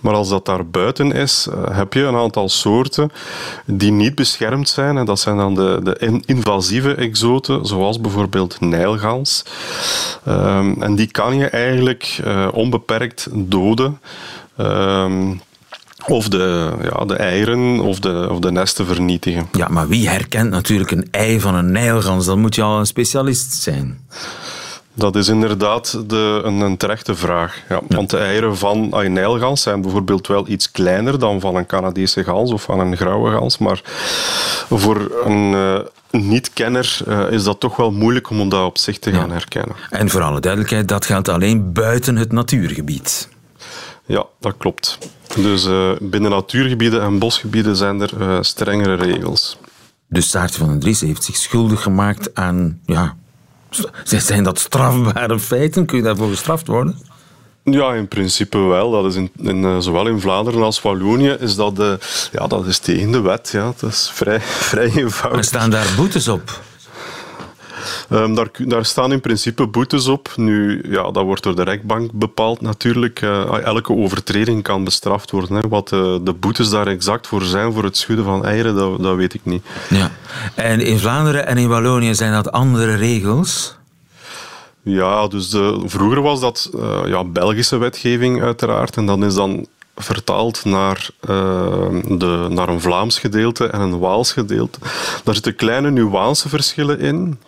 Maar 0.00 0.14
als 0.14 0.28
dat 0.28 0.46
daar 0.46 0.66
buiten 0.66 1.12
is, 1.12 1.46
uh, 1.48 1.76
heb 1.76 1.92
je 1.92 2.02
een 2.02 2.16
aantal 2.16 2.48
soorten 2.48 3.12
die 3.64 3.92
niet 3.92 4.14
beschermd 4.14 4.68
zijn. 4.68 4.96
En 4.96 5.04
dat 5.04 5.20
zijn 5.20 5.36
dan 5.36 5.54
de, 5.54 5.80
de 5.82 6.22
invasieve 6.26 6.94
exoten, 6.94 7.66
zoals 7.66 8.00
bijvoorbeeld 8.00 8.60
nijlgans. 8.60 9.44
Um, 10.28 10.82
en 10.82 10.94
die 10.94 11.10
kan 11.10 11.36
je 11.36 11.46
eigenlijk 11.46 12.22
onbeperkt 12.52 13.28
doden. 13.32 14.00
Um, 14.58 15.40
of 16.10 16.28
de, 16.28 16.72
ja, 16.82 17.04
de 17.04 17.14
eieren 17.14 17.80
of 17.80 17.98
de, 17.98 18.26
of 18.30 18.38
de 18.38 18.52
nesten 18.52 18.86
vernietigen. 18.86 19.48
Ja, 19.52 19.68
maar 19.68 19.88
wie 19.88 20.08
herkent 20.08 20.50
natuurlijk 20.50 20.90
een 20.90 21.08
ei 21.10 21.40
van 21.40 21.54
een 21.54 21.72
nijlgans? 21.72 22.26
Dan 22.26 22.40
moet 22.40 22.54
je 22.54 22.62
al 22.62 22.78
een 22.78 22.86
specialist 22.86 23.54
zijn. 23.54 24.08
Dat 24.94 25.16
is 25.16 25.28
inderdaad 25.28 26.02
de, 26.06 26.40
een, 26.44 26.60
een 26.60 26.76
terechte 26.76 27.14
vraag. 27.14 27.62
Ja, 27.68 27.80
ja. 27.88 27.96
Want 27.96 28.10
de 28.10 28.18
eieren 28.18 28.56
van 28.56 28.88
een 28.90 29.12
nijlgans 29.12 29.62
zijn 29.62 29.82
bijvoorbeeld 29.82 30.26
wel 30.26 30.48
iets 30.48 30.70
kleiner 30.70 31.18
dan 31.18 31.40
van 31.40 31.56
een 31.56 31.66
Canadese 31.66 32.24
gans 32.24 32.52
of 32.52 32.62
van 32.62 32.80
een 32.80 32.96
grauwe 32.96 33.30
gans. 33.30 33.58
Maar 33.58 33.80
voor 34.70 35.12
een, 35.24 35.52
uh, 35.52 35.78
niet-kenner 36.10 36.98
uh, 37.08 37.30
is 37.30 37.44
dat 37.44 37.60
toch 37.60 37.76
wel 37.76 37.90
moeilijk 37.90 38.30
om 38.30 38.48
dat 38.48 38.64
op 38.64 38.78
zich 38.78 38.98
te 38.98 39.12
gaan 39.12 39.28
ja. 39.28 39.32
herkennen. 39.32 39.76
En 39.90 40.08
voor 40.10 40.22
alle 40.22 40.40
duidelijkheid, 40.40 40.88
dat 40.88 41.06
geldt 41.06 41.28
alleen 41.28 41.72
buiten 41.72 42.16
het 42.16 42.32
natuurgebied. 42.32 43.28
Ja, 44.06 44.26
dat 44.40 44.54
klopt. 44.58 44.98
Dus 45.36 45.66
uh, 45.66 45.90
binnen 46.00 46.30
natuurgebieden 46.30 47.02
en 47.02 47.18
bosgebieden 47.18 47.76
zijn 47.76 48.00
er 48.00 48.12
uh, 48.20 48.38
strengere 48.40 48.94
regels. 48.94 49.58
Dus 50.08 50.30
Saartje 50.30 50.58
van 50.58 50.68
den 50.68 50.78
Dries 50.78 51.00
heeft 51.00 51.24
zich 51.24 51.36
schuldig 51.36 51.82
gemaakt 51.82 52.34
aan... 52.34 52.80
Ja, 52.86 53.16
zijn 54.02 54.44
dat 54.44 54.58
strafbare 54.58 55.38
feiten? 55.38 55.86
Kun 55.86 55.96
je 55.96 56.02
daarvoor 56.02 56.28
gestraft 56.28 56.66
worden? 56.66 56.98
Ja, 57.64 57.94
in 57.94 58.08
principe 58.08 58.58
wel. 58.58 58.90
Dat 58.90 59.04
is 59.04 59.14
in, 59.14 59.30
in, 59.36 59.62
uh, 59.62 59.78
zowel 59.78 60.06
in 60.06 60.20
Vlaanderen 60.20 60.62
als 60.62 60.82
Wallonië 60.82 61.36
is 61.40 61.54
dat, 61.54 61.78
uh, 61.78 61.92
ja, 62.32 62.46
dat 62.46 62.66
is 62.66 62.78
tegen 62.78 63.10
de 63.10 63.20
wet. 63.20 63.50
Ja. 63.52 63.72
Dat 63.78 63.90
is 63.90 64.10
vrij, 64.12 64.40
vrij 64.70 64.90
eenvoudig. 64.94 65.38
Er 65.38 65.44
staan 65.44 65.70
daar 65.70 65.86
boetes 65.96 66.28
op? 66.28 66.60
Um, 68.10 68.34
daar, 68.34 68.48
daar, 68.58 68.84
staan 68.84 69.12
in 69.12 69.20
principe 69.20 69.66
boetes 69.66 70.06
op. 70.06 70.32
Nu, 70.36 70.82
ja, 70.88 71.10
dat 71.10 71.24
wordt 71.24 71.42
door 71.42 71.56
de 71.56 71.62
rechtbank 71.62 72.12
bepaald 72.12 72.60
natuurlijk. 72.60 73.20
Uh, 73.22 73.64
elke 73.64 73.92
overtreding 73.92 74.62
kan 74.62 74.84
bestraft 74.84 75.30
worden. 75.30 75.56
Hè. 75.56 75.68
Wat 75.68 75.92
uh, 75.92 76.16
de 76.22 76.32
boetes 76.32 76.70
daar 76.70 76.86
exact 76.86 77.26
voor 77.26 77.42
zijn, 77.42 77.72
voor 77.72 77.84
het 77.84 77.96
schudden 77.96 78.24
van 78.24 78.44
eieren, 78.44 78.74
dat, 78.74 79.02
dat 79.02 79.16
weet 79.16 79.34
ik 79.34 79.40
niet. 79.44 79.64
Ja. 79.88 80.10
En 80.54 80.80
in 80.80 80.98
Vlaanderen 80.98 81.46
en 81.46 81.56
in 81.56 81.68
Wallonië 81.68 82.14
zijn 82.14 82.32
dat 82.32 82.52
andere 82.52 82.94
regels? 82.94 83.78
Ja, 84.82 85.26
dus 85.26 85.50
de, 85.50 85.82
vroeger 85.84 86.22
was 86.22 86.40
dat 86.40 86.70
uh, 86.74 87.00
ja, 87.06 87.24
Belgische 87.24 87.76
wetgeving 87.76 88.42
uiteraard. 88.42 88.96
En 88.96 89.06
dan 89.06 89.24
is 89.24 89.34
dan 89.34 89.66
vertaald 89.96 90.64
naar, 90.64 91.08
uh, 91.20 91.28
de, 92.08 92.46
naar 92.50 92.68
een 92.68 92.80
Vlaams 92.80 93.18
gedeelte 93.18 93.66
en 93.66 93.80
een 93.80 93.98
Waals 93.98 94.32
gedeelte. 94.32 94.78
Daar 95.24 95.34
zitten 95.34 95.56
kleine 95.56 95.90
nuanceverschillen 95.90 97.00
in. 97.00 97.38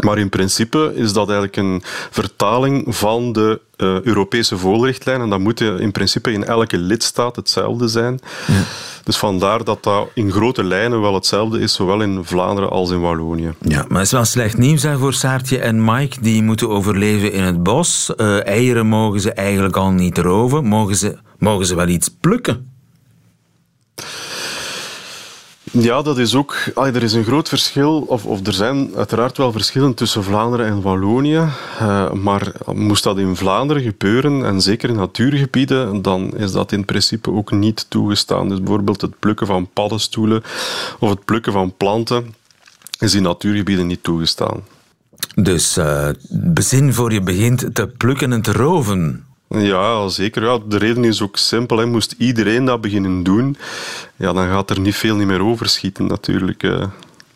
Maar 0.00 0.18
in 0.18 0.28
principe 0.28 0.92
is 0.94 1.12
dat 1.12 1.28
eigenlijk 1.28 1.56
een 1.56 1.82
vertaling 2.10 2.96
van 2.96 3.32
de 3.32 3.60
uh, 3.76 4.00
Europese 4.00 4.58
vogelrichtlijn. 4.58 5.20
En 5.20 5.30
dat 5.30 5.38
moet 5.38 5.60
in 5.60 5.92
principe 5.92 6.32
in 6.32 6.44
elke 6.44 6.78
lidstaat 6.78 7.36
hetzelfde 7.36 7.88
zijn. 7.88 8.20
Ja. 8.46 8.62
Dus 9.04 9.16
vandaar 9.16 9.64
dat 9.64 9.82
dat 9.82 10.08
in 10.14 10.32
grote 10.32 10.64
lijnen 10.64 11.00
wel 11.00 11.14
hetzelfde 11.14 11.60
is, 11.60 11.74
zowel 11.74 12.00
in 12.00 12.24
Vlaanderen 12.24 12.70
als 12.70 12.90
in 12.90 13.00
Wallonië. 13.00 13.52
Ja, 13.60 13.84
maar 13.88 13.98
het 13.98 14.06
is 14.06 14.12
wel 14.12 14.24
slecht 14.24 14.56
nieuws 14.56 14.82
hè, 14.82 14.98
voor 14.98 15.12
Saartje 15.12 15.58
en 15.58 15.84
Mike. 15.84 16.20
Die 16.20 16.42
moeten 16.42 16.68
overleven 16.68 17.32
in 17.32 17.42
het 17.42 17.62
bos. 17.62 18.12
Uh, 18.16 18.46
eieren 18.46 18.86
mogen 18.86 19.20
ze 19.20 19.32
eigenlijk 19.32 19.76
al 19.76 19.90
niet 19.90 20.18
roven. 20.18 20.64
Mogen 20.64 20.96
ze, 20.96 21.18
mogen 21.38 21.66
ze 21.66 21.74
wel 21.74 21.88
iets 21.88 22.08
plukken? 22.20 22.73
Ja, 25.78 26.02
dat 26.02 26.18
is 26.18 26.34
ook. 26.34 26.56
Er 26.74 27.02
is 27.02 27.12
een 27.12 27.24
groot 27.24 27.48
verschil, 27.48 28.04
of, 28.06 28.26
of 28.26 28.46
er 28.46 28.52
zijn 28.52 28.96
uiteraard 28.96 29.36
wel 29.36 29.52
verschillen 29.52 29.94
tussen 29.94 30.24
Vlaanderen 30.24 30.66
en 30.66 30.82
Wallonië. 30.82 31.48
Uh, 31.82 32.12
maar 32.12 32.52
moest 32.72 33.02
dat 33.04 33.18
in 33.18 33.36
Vlaanderen 33.36 33.82
gebeuren, 33.82 34.44
en 34.44 34.60
zeker 34.60 34.88
in 34.88 34.96
natuurgebieden, 34.96 36.02
dan 36.02 36.36
is 36.36 36.52
dat 36.52 36.72
in 36.72 36.84
principe 36.84 37.30
ook 37.30 37.50
niet 37.50 37.86
toegestaan. 37.88 38.48
Dus 38.48 38.58
bijvoorbeeld 38.58 39.00
het 39.00 39.18
plukken 39.18 39.46
van 39.46 39.68
paddenstoelen 39.72 40.42
of 40.98 41.10
het 41.10 41.24
plukken 41.24 41.52
van 41.52 41.74
planten 41.76 42.34
is 42.98 43.14
in 43.14 43.22
natuurgebieden 43.22 43.86
niet 43.86 44.02
toegestaan. 44.02 44.62
Dus 45.34 45.78
uh, 45.78 46.08
bezin 46.30 46.94
voor 46.94 47.12
je 47.12 47.20
begint 47.20 47.74
te 47.74 47.86
plukken 47.86 48.32
en 48.32 48.42
te 48.42 48.52
roven. 48.52 49.24
Ja, 49.48 50.08
zeker. 50.08 50.42
Ja. 50.42 50.58
De 50.66 50.78
reden 50.78 51.04
is 51.04 51.22
ook 51.22 51.36
simpel. 51.36 51.76
Hè. 51.78 51.86
Moest 51.86 52.14
iedereen 52.18 52.64
dat 52.64 52.80
beginnen 52.80 53.22
doen, 53.22 53.56
ja, 54.16 54.32
dan 54.32 54.48
gaat 54.48 54.70
er 54.70 54.80
niet 54.80 54.94
veel 54.94 55.16
niet 55.16 55.26
meer 55.26 55.42
overschieten 55.42 56.06
natuurlijk. 56.06 56.62
Uh, 56.62 56.84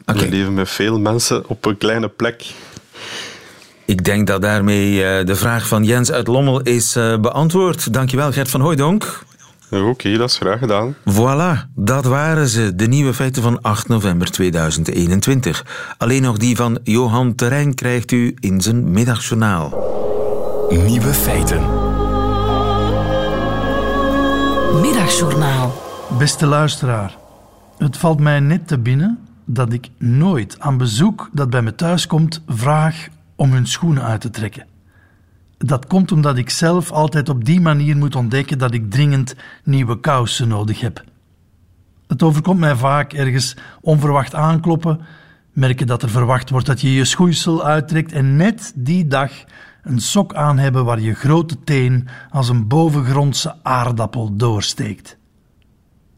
okay. 0.07 0.23
We 0.23 0.29
leven 0.29 0.55
met 0.55 0.71
veel 0.71 0.99
mensen 0.99 1.49
op 1.49 1.65
een 1.65 1.79
kleine 1.79 2.09
plek. 2.09 2.45
Ik 3.85 4.05
denk 4.05 4.27
dat 4.27 4.43
daarmee 4.43 4.93
uh, 4.93 5.27
de 5.27 5.37
vraag 5.37 5.69
van 5.69 5.85
Jens 5.85 6.13
uit 6.13 6.27
Lommel 6.27 6.61
is 6.61 6.97
uh, 6.97 7.19
beantwoord. 7.19 7.93
Dankjewel 7.93 8.33
Gert 8.33 8.51
van 8.51 8.61
Hooijdonk. 8.61 9.27
Oké, 9.71 9.83
okay, 9.83 10.17
dat 10.17 10.31
is 10.31 10.37
graag 10.37 10.59
gedaan. 10.59 10.97
Voilà, 11.11 11.73
dat 11.75 12.05
waren 12.05 12.49
ze, 12.49 12.75
de 12.75 12.87
nieuwe 12.87 13.15
feiten 13.15 13.43
van 13.43 13.61
8 13.61 13.89
november 13.89 14.31
2021. 14.31 15.67
Alleen 15.99 16.23
nog 16.23 16.37
die 16.37 16.57
van 16.57 16.79
Johan 16.83 17.35
Terrein 17.35 17.75
krijgt 17.75 18.13
u 18.13 18.35
in 18.41 18.61
zijn 18.61 18.91
middagjournaal. 18.91 19.87
Nieuwe 20.71 21.15
feiten. 21.15 21.78
Middagjournaal. 24.73 25.73
Beste 26.19 26.47
luisteraar, 26.47 27.17
het 27.79 27.97
valt 27.97 28.21
mij 28.21 28.41
net 28.41 28.69
te 28.69 28.79
binnen 28.79 29.19
dat 29.45 29.73
ik 29.73 29.89
nooit 29.99 30.61
aan 30.61 30.79
bezoek 30.79 31.29
dat 31.33 31.51
bij 31.51 31.63
me 31.63 31.75
thuis 31.75 32.07
komt 32.07 32.43
vraag 32.47 33.09
om 33.37 33.53
hun 33.53 33.67
schoenen 33.67 34.03
uit 34.03 34.21
te 34.21 34.31
trekken. 34.31 34.67
Dat 35.59 35.87
komt 35.87 36.13
omdat 36.13 36.37
ik 36.37 36.51
zelf 36.51 36.91
altijd 36.91 37.29
op 37.29 37.45
die 37.45 37.61
manier 37.61 37.97
moet 37.97 38.17
ontdekken 38.17 38.59
dat 38.59 38.75
ik 38.75 38.91
dringend 38.91 39.35
nieuwe 39.65 40.01
kousen 40.01 40.49
nodig 40.49 40.81
heb. 40.81 41.05
Het 42.07 42.23
overkomt 42.23 42.61
mij 42.61 42.77
vaak 42.77 43.13
ergens 43.13 43.57
onverwacht 43.81 44.35
aankloppen, 44.35 45.01
merken 45.53 45.87
dat 45.87 46.03
er 46.03 46.11
verwacht 46.11 46.51
wordt 46.51 46.67
dat 46.67 46.81
je 46.81 46.93
je 46.93 47.05
schoeisel 47.05 47.65
uittrekt 47.65 48.13
en 48.13 48.37
net 48.37 48.73
die 48.75 49.07
dag 49.07 49.33
een 49.89 50.01
sok 50.01 50.35
aan 50.35 50.59
hebben 50.59 50.85
waar 50.85 51.01
je 51.01 51.15
grote 51.15 51.57
teen 51.65 52.09
als 52.31 52.49
een 52.49 52.67
bovengrondse 52.67 53.57
aardappel 53.63 54.37
doorsteekt. 54.37 55.17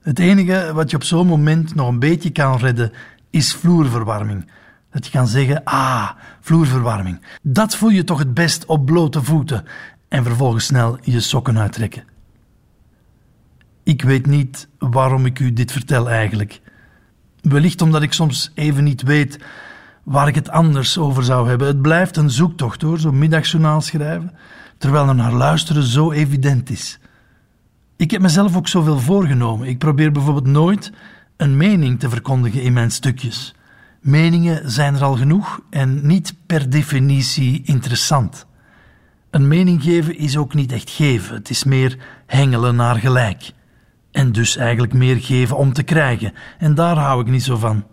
Het 0.03 0.19
enige 0.19 0.71
wat 0.75 0.91
je 0.91 0.97
op 0.97 1.05
zo'n 1.05 1.27
moment 1.27 1.75
nog 1.75 1.89
een 1.89 1.99
beetje 1.99 2.31
kan 2.31 2.59
redden 2.59 2.93
is 3.31 3.55
vloerverwarming. 3.55 4.51
Dat 4.91 5.05
je 5.05 5.11
kan 5.11 5.27
zeggen, 5.27 5.65
ah, 5.65 6.11
vloerverwarming. 6.41 7.21
Dat 7.43 7.77
voel 7.77 7.91
je 7.91 8.05
toch 8.05 8.19
het 8.19 8.35
best 8.35 8.67
op 8.67 8.87
blote 8.87 9.23
voeten 9.23 9.65
en 10.09 10.25
vervolgens 10.25 10.65
snel 10.65 10.99
je 11.03 11.21
sokken 11.21 11.59
uittrekken. 11.59 12.05
Ik 13.83 14.03
weet 14.03 14.27
niet 14.27 14.69
waarom 14.79 15.27
ik 15.27 15.39
u 15.39 15.53
dit 15.53 15.73
vertel 15.73 16.11
eigenlijk. 16.11 16.61
Wellicht 17.41 17.83
omdat 17.83 18.03
ik 18.03 18.13
soms 18.13 18.51
even 18.55 18.85
niet 18.85 19.03
weet 19.03 19.39
waar 20.03 20.29
ik 20.29 20.35
het 20.35 20.51
anders 20.51 20.99
over 20.99 21.25
zou 21.25 21.49
hebben. 21.49 21.67
Het 21.67 21.83
blijft 21.83 22.17
een 22.17 22.31
zoektocht 22.31 22.83
hoor, 22.83 22.99
zo'n 22.99 23.19
middagjournaal 23.19 23.81
schrijven, 23.81 24.33
terwijl 24.79 25.09
er 25.09 25.15
naar 25.15 25.33
luisteren 25.33 25.83
zo 25.83 26.13
evident 26.13 26.71
is. 26.71 26.99
Ik 27.97 28.11
heb 28.11 28.21
mezelf 28.21 28.57
ook 28.57 28.69
zoveel 28.69 28.99
voorgenomen. 28.99 29.69
Ik 29.69 29.79
probeer 29.79 30.13
bijvoorbeeld 30.13 30.47
nooit 30.47 30.93
een 31.37 31.57
mening 31.57 32.01
te 32.01 32.09
verkondigen 32.09 32.63
in 32.63 32.73
mijn 32.73 32.91
stukjes. 32.91 33.55
Meningen 34.01 34.71
zijn 34.71 34.95
er 34.95 35.03
al 35.03 35.17
genoeg 35.17 35.61
en 35.71 36.07
niet 36.07 36.35
per 36.47 36.71
definitie 36.71 37.63
interessant. 37.65 38.47
Een 39.31 39.49
mening 39.49 39.83
geven 39.83 40.19
is 40.19 40.37
ook 40.37 40.55
niet 40.55 40.73
echt 40.73 40.91
geven, 40.91 41.35
het 41.35 41.51
is 41.51 41.65
meer 41.65 41.99
hengelen 42.27 42.77
naar 42.77 42.97
gelijk. 42.97 43.53
En 44.13 44.33
dus 44.33 44.57
eigenlijk 44.57 44.93
meer 44.93 45.17
geven 45.17 45.57
om 45.57 45.73
te 45.73 45.83
krijgen, 45.83 46.33
en 46.59 46.75
daar 46.75 46.97
hou 46.97 47.21
ik 47.21 47.27
niet 47.27 47.43
zo 47.43 47.57
van. 47.57 47.85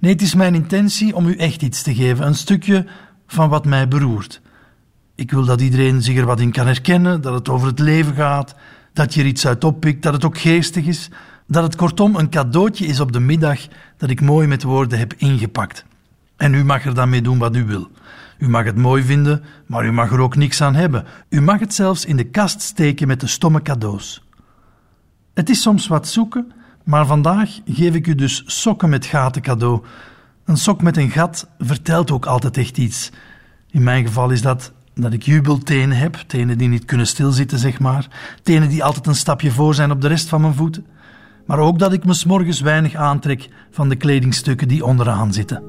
Nee, 0.00 0.12
het 0.12 0.22
is 0.22 0.34
mijn 0.34 0.54
intentie 0.54 1.14
om 1.14 1.26
u 1.26 1.36
echt 1.36 1.62
iets 1.62 1.82
te 1.82 1.94
geven, 1.94 2.26
een 2.26 2.34
stukje 2.34 2.86
van 3.26 3.48
wat 3.48 3.64
mij 3.64 3.88
beroert. 3.88 4.40
Ik 5.14 5.30
wil 5.30 5.44
dat 5.44 5.60
iedereen 5.60 6.02
zich 6.02 6.16
er 6.16 6.26
wat 6.26 6.40
in 6.40 6.52
kan 6.52 6.66
herkennen, 6.66 7.20
dat 7.20 7.34
het 7.34 7.48
over 7.48 7.66
het 7.66 7.78
leven 7.78 8.14
gaat, 8.14 8.54
dat 8.92 9.14
je 9.14 9.20
er 9.20 9.26
iets 9.26 9.46
uit 9.46 9.64
oppikt, 9.64 10.02
dat 10.02 10.12
het 10.12 10.24
ook 10.24 10.38
geestig 10.38 10.86
is, 10.86 11.08
dat 11.46 11.62
het 11.62 11.76
kortom 11.76 12.16
een 12.16 12.30
cadeautje 12.30 12.86
is 12.86 13.00
op 13.00 13.12
de 13.12 13.20
middag 13.20 13.60
dat 13.96 14.10
ik 14.10 14.20
mooi 14.20 14.46
met 14.46 14.62
woorden 14.62 14.98
heb 14.98 15.14
ingepakt. 15.16 15.84
En 16.36 16.54
u 16.54 16.64
mag 16.64 16.84
er 16.84 16.94
dan 16.94 17.08
mee 17.08 17.22
doen 17.22 17.38
wat 17.38 17.56
u 17.56 17.64
wil. 17.64 17.90
U 18.38 18.48
mag 18.48 18.64
het 18.64 18.76
mooi 18.76 19.02
vinden, 19.02 19.42
maar 19.66 19.86
u 19.86 19.92
mag 19.92 20.12
er 20.12 20.20
ook 20.20 20.36
niks 20.36 20.60
aan 20.60 20.74
hebben. 20.74 21.04
U 21.28 21.40
mag 21.40 21.60
het 21.60 21.74
zelfs 21.74 22.04
in 22.04 22.16
de 22.16 22.24
kast 22.24 22.60
steken 22.60 23.06
met 23.06 23.20
de 23.20 23.26
stomme 23.26 23.62
cadeaus. 23.62 24.22
Het 25.34 25.50
is 25.50 25.62
soms 25.62 25.86
wat 25.86 26.08
zoeken, 26.08 26.52
maar 26.90 27.06
vandaag 27.06 27.60
geef 27.66 27.94
ik 27.94 28.06
u 28.06 28.14
dus 28.14 28.42
sokken 28.46 28.88
met 28.88 29.06
gaten 29.06 29.42
cadeau. 29.42 29.82
Een 30.44 30.56
sok 30.56 30.82
met 30.82 30.96
een 30.96 31.10
gat 31.10 31.48
vertelt 31.58 32.10
ook 32.10 32.26
altijd 32.26 32.56
echt 32.56 32.78
iets. 32.78 33.10
In 33.70 33.82
mijn 33.82 34.06
geval 34.06 34.30
is 34.30 34.42
dat 34.42 34.72
dat 34.94 35.12
ik 35.12 35.22
jubeltenen 35.22 35.96
heb, 35.96 36.14
tenen 36.14 36.58
die 36.58 36.68
niet 36.68 36.84
kunnen 36.84 37.06
stilzitten, 37.06 37.58
zeg 37.58 37.80
maar. 37.80 38.06
Tenen 38.42 38.68
die 38.68 38.84
altijd 38.84 39.06
een 39.06 39.14
stapje 39.14 39.50
voor 39.50 39.74
zijn 39.74 39.90
op 39.90 40.00
de 40.00 40.08
rest 40.08 40.28
van 40.28 40.40
mijn 40.40 40.54
voeten. 40.54 40.86
Maar 41.46 41.58
ook 41.58 41.78
dat 41.78 41.92
ik 41.92 42.04
me 42.04 42.14
s'morgens 42.14 42.60
weinig 42.60 42.94
aantrek 42.94 43.48
van 43.70 43.88
de 43.88 43.96
kledingstukken 43.96 44.68
die 44.68 44.84
onderaan 44.84 45.32
zitten. 45.32 45.62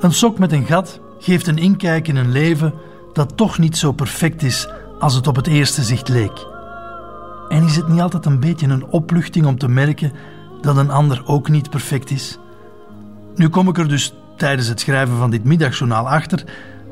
Een 0.00 0.12
sok 0.12 0.38
met 0.38 0.52
een 0.52 0.66
gat 0.66 1.00
geeft 1.18 1.46
een 1.46 1.58
inkijk 1.58 2.08
in 2.08 2.16
een 2.16 2.32
leven 2.32 2.74
dat 3.12 3.36
toch 3.36 3.58
niet 3.58 3.76
zo 3.76 3.92
perfect 3.92 4.42
is 4.42 4.68
als 4.98 5.14
het 5.14 5.26
op 5.26 5.36
het 5.36 5.46
eerste 5.46 5.82
zicht 5.82 6.08
leek. 6.08 6.59
En 7.50 7.62
is 7.62 7.76
het 7.76 7.88
niet 7.88 8.00
altijd 8.00 8.26
een 8.26 8.40
beetje 8.40 8.66
een 8.66 8.86
opluchting 8.86 9.46
om 9.46 9.58
te 9.58 9.68
merken 9.68 10.12
dat 10.60 10.76
een 10.76 10.90
ander 10.90 11.22
ook 11.26 11.48
niet 11.48 11.70
perfect 11.70 12.10
is? 12.10 12.38
Nu 13.34 13.48
kom 13.48 13.68
ik 13.68 13.78
er 13.78 13.88
dus 13.88 14.14
tijdens 14.36 14.68
het 14.68 14.80
schrijven 14.80 15.16
van 15.16 15.30
dit 15.30 15.44
middagjournaal 15.44 16.08
achter 16.08 16.44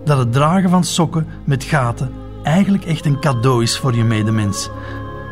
dat 0.05 0.19
het 0.19 0.33
dragen 0.33 0.71
van 0.71 0.85
sokken 0.85 1.27
met 1.45 1.65
gaten 1.65 2.11
eigenlijk 2.43 2.85
echt 2.85 3.07
een 3.07 3.21
cadeau 3.21 3.63
is 3.63 3.79
voor 3.79 3.95
je 3.95 4.05
medemens. 4.05 4.71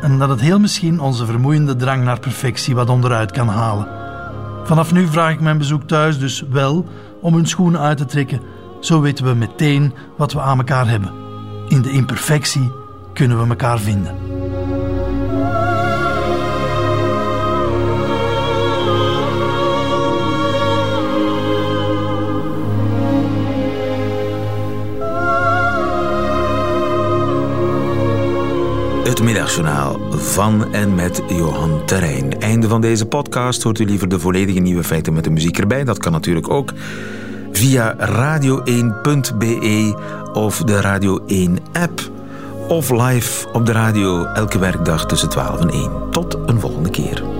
En 0.01 0.19
dat 0.19 0.29
het 0.29 0.41
heel 0.41 0.59
misschien 0.59 0.99
onze 0.99 1.25
vermoeiende 1.25 1.75
drang 1.75 2.03
naar 2.03 2.19
perfectie 2.19 2.75
wat 2.75 2.89
onderuit 2.89 3.31
kan 3.31 3.47
halen. 3.47 3.87
Vanaf 4.63 4.91
nu 4.91 5.07
vraag 5.07 5.31
ik 5.31 5.39
mijn 5.39 5.57
bezoek 5.57 5.83
thuis 5.83 6.19
dus 6.19 6.43
wel 6.49 6.85
om 7.21 7.33
hun 7.33 7.47
schoenen 7.47 7.79
uit 7.79 7.97
te 7.97 8.05
trekken. 8.05 8.41
Zo 8.79 9.01
weten 9.01 9.25
we 9.25 9.33
meteen 9.33 9.93
wat 10.17 10.33
we 10.33 10.41
aan 10.41 10.57
elkaar 10.57 10.87
hebben. 10.87 11.11
In 11.67 11.81
de 11.81 11.91
imperfectie 11.91 12.71
kunnen 13.13 13.41
we 13.41 13.49
elkaar 13.49 13.79
vinden. 13.79 14.36
Het 29.07 29.23
middagjournaal 29.23 29.99
van 30.11 30.73
en 30.73 30.95
met 30.95 31.21
Johan 31.27 31.85
Terrein. 31.85 32.39
Einde 32.39 32.67
van 32.67 32.81
deze 32.81 33.05
podcast. 33.05 33.63
Hoort 33.63 33.79
u 33.79 33.85
liever 33.85 34.09
de 34.09 34.19
volledige 34.19 34.59
nieuwe 34.59 34.83
feiten 34.83 35.13
met 35.13 35.23
de 35.23 35.29
muziek 35.29 35.57
erbij? 35.57 35.83
Dat 35.83 35.97
kan 35.97 36.11
natuurlijk 36.11 36.49
ook 36.49 36.73
via 37.51 37.95
radio1.be 37.95 39.95
of 40.33 40.63
de 40.63 40.81
Radio 40.81 41.25
1 41.25 41.57
app. 41.73 42.11
Of 42.67 42.89
live 42.89 43.47
op 43.53 43.65
de 43.65 43.71
radio 43.71 44.23
elke 44.23 44.59
werkdag 44.59 45.05
tussen 45.05 45.29
12 45.29 45.59
en 45.59 45.69
1. 45.69 45.91
Tot 46.11 46.37
een 46.45 46.59
volgende 46.59 46.89
keer. 46.89 47.36